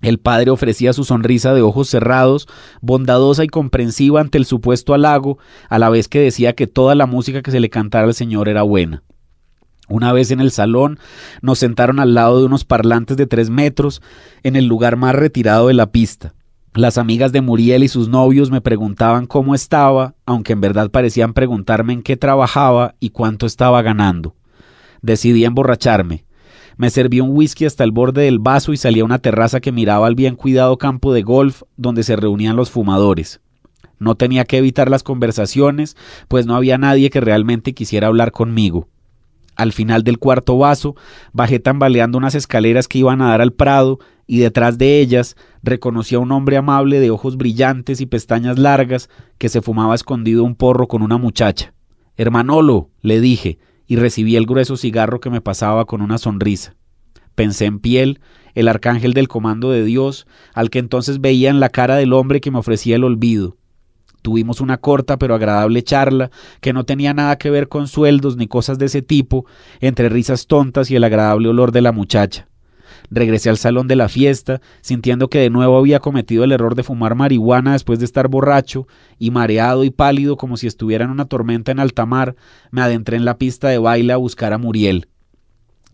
[0.00, 2.46] El padre ofrecía su sonrisa de ojos cerrados,
[2.80, 5.38] bondadosa y comprensiva ante el supuesto halago,
[5.68, 8.48] a la vez que decía que toda la música que se le cantara al señor
[8.48, 9.02] era buena.
[9.88, 10.98] Una vez en el salón,
[11.40, 14.02] nos sentaron al lado de unos parlantes de tres metros,
[14.42, 16.34] en el lugar más retirado de la pista.
[16.74, 21.32] Las amigas de Muriel y sus novios me preguntaban cómo estaba, aunque en verdad parecían
[21.32, 24.36] preguntarme en qué trabajaba y cuánto estaba ganando.
[25.02, 26.27] Decidí emborracharme.
[26.78, 29.72] Me serví un whisky hasta el borde del vaso y salí a una terraza que
[29.72, 33.40] miraba al bien cuidado campo de golf donde se reunían los fumadores.
[33.98, 35.96] No tenía que evitar las conversaciones,
[36.28, 38.86] pues no había nadie que realmente quisiera hablar conmigo.
[39.56, 40.94] Al final del cuarto vaso,
[41.32, 43.98] bajé tambaleando unas escaleras que iban a dar al prado
[44.28, 49.10] y detrás de ellas reconocí a un hombre amable de ojos brillantes y pestañas largas
[49.36, 51.74] que se fumaba escondido un porro con una muchacha.
[52.16, 53.58] Hermanolo, le dije,
[53.88, 56.76] y recibí el grueso cigarro que me pasaba con una sonrisa.
[57.34, 58.20] Pensé en Piel,
[58.54, 62.40] el arcángel del comando de Dios, al que entonces veía en la cara del hombre
[62.40, 63.56] que me ofrecía el olvido.
[64.20, 66.30] Tuvimos una corta pero agradable charla
[66.60, 69.46] que no tenía nada que ver con sueldos ni cosas de ese tipo,
[69.80, 72.48] entre risas tontas y el agradable olor de la muchacha.
[73.10, 76.82] Regresé al salón de la fiesta, sintiendo que de nuevo había cometido el error de
[76.82, 78.86] fumar marihuana después de estar borracho,
[79.18, 82.36] y mareado y pálido como si estuviera en una tormenta en alta mar,
[82.70, 85.08] me adentré en la pista de baile a buscar a Muriel.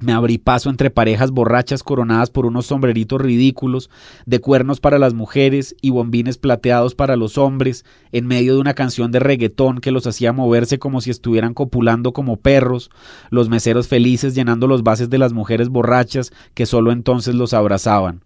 [0.01, 3.91] Me abrí paso entre parejas borrachas coronadas por unos sombreritos ridículos,
[4.27, 8.75] de cuernos para las mujeres y bombines plateados para los hombres, en medio de una
[8.75, 12.91] canción de reggaetón que los hacía moverse como si estuvieran copulando como perros,
[13.31, 18.23] los meseros felices llenando los bases de las mujeres borrachas que solo entonces los abrazaban.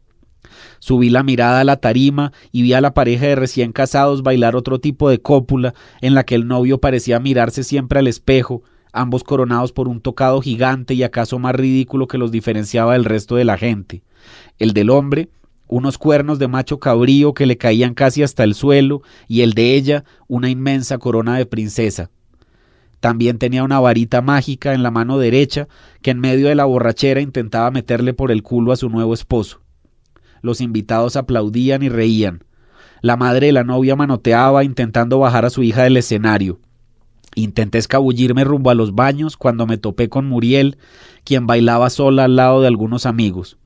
[0.79, 4.57] Subí la mirada a la tarima y vi a la pareja de recién casados bailar
[4.57, 8.63] otro tipo de cópula en la que el novio parecía mirarse siempre al espejo,
[9.01, 13.37] ambos coronados por un tocado gigante y acaso más ridículo que los diferenciaba del resto
[13.37, 14.03] de la gente.
[14.59, 15.29] El del hombre,
[15.69, 19.75] unos cuernos de macho cabrío que le caían casi hasta el suelo, y el de
[19.75, 22.11] ella, una inmensa corona de princesa.
[23.01, 25.69] También tenía una varita mágica en la mano derecha
[26.03, 29.61] que en medio de la borrachera intentaba meterle por el culo a su nuevo esposo.
[30.43, 32.45] Los invitados aplaudían y reían.
[33.01, 36.59] La madre de la novia manoteaba intentando bajar a su hija del escenario.
[37.39, 40.77] Intenté escabullirme rumbo a los baños cuando me topé con Muriel,
[41.23, 43.59] quien bailaba sola al lado de algunos amigos.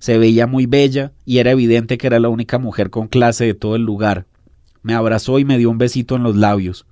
[0.00, 3.54] Se veía muy bella y era evidente que era la única mujer con clase de
[3.54, 4.26] todo el lugar.
[4.82, 6.84] Me abrazó y me dio un besito en los labios.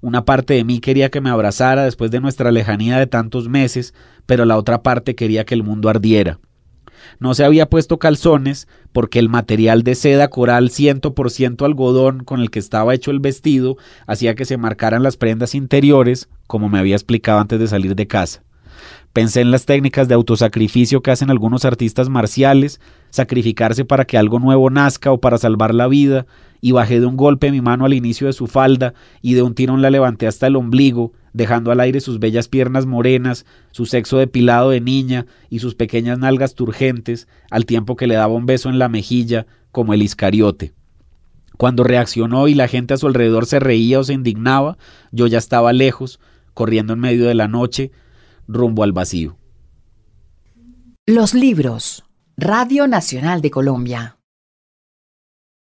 [0.00, 3.92] Una parte de mí quería que me abrazara después de nuestra lejanía de tantos meses,
[4.24, 6.38] pero la otra parte quería que el mundo ardiera.
[7.18, 12.24] No se había puesto calzones porque el material de seda coral ciento por ciento algodón
[12.24, 16.68] con el que estaba hecho el vestido hacía que se marcaran las prendas interiores, como
[16.68, 18.42] me había explicado antes de salir de casa.
[19.12, 22.80] Pensé en las técnicas de autosacrificio que hacen algunos artistas marciales,
[23.10, 26.26] sacrificarse para que algo nuevo nazca o para salvar la vida,
[26.60, 29.54] y bajé de un golpe mi mano al inicio de su falda y de un
[29.54, 34.18] tirón la levanté hasta el ombligo, dejando al aire sus bellas piernas morenas, su sexo
[34.18, 38.68] depilado de niña y sus pequeñas nalgas turgentes, al tiempo que le daba un beso
[38.68, 40.72] en la mejilla, como el Iscariote.
[41.56, 44.78] Cuando reaccionó y la gente a su alrededor se reía o se indignaba,
[45.10, 46.20] yo ya estaba lejos,
[46.54, 47.92] corriendo en medio de la noche,
[48.46, 49.36] rumbo al vacío.
[51.06, 52.04] Los libros.
[52.40, 54.17] Radio Nacional de Colombia.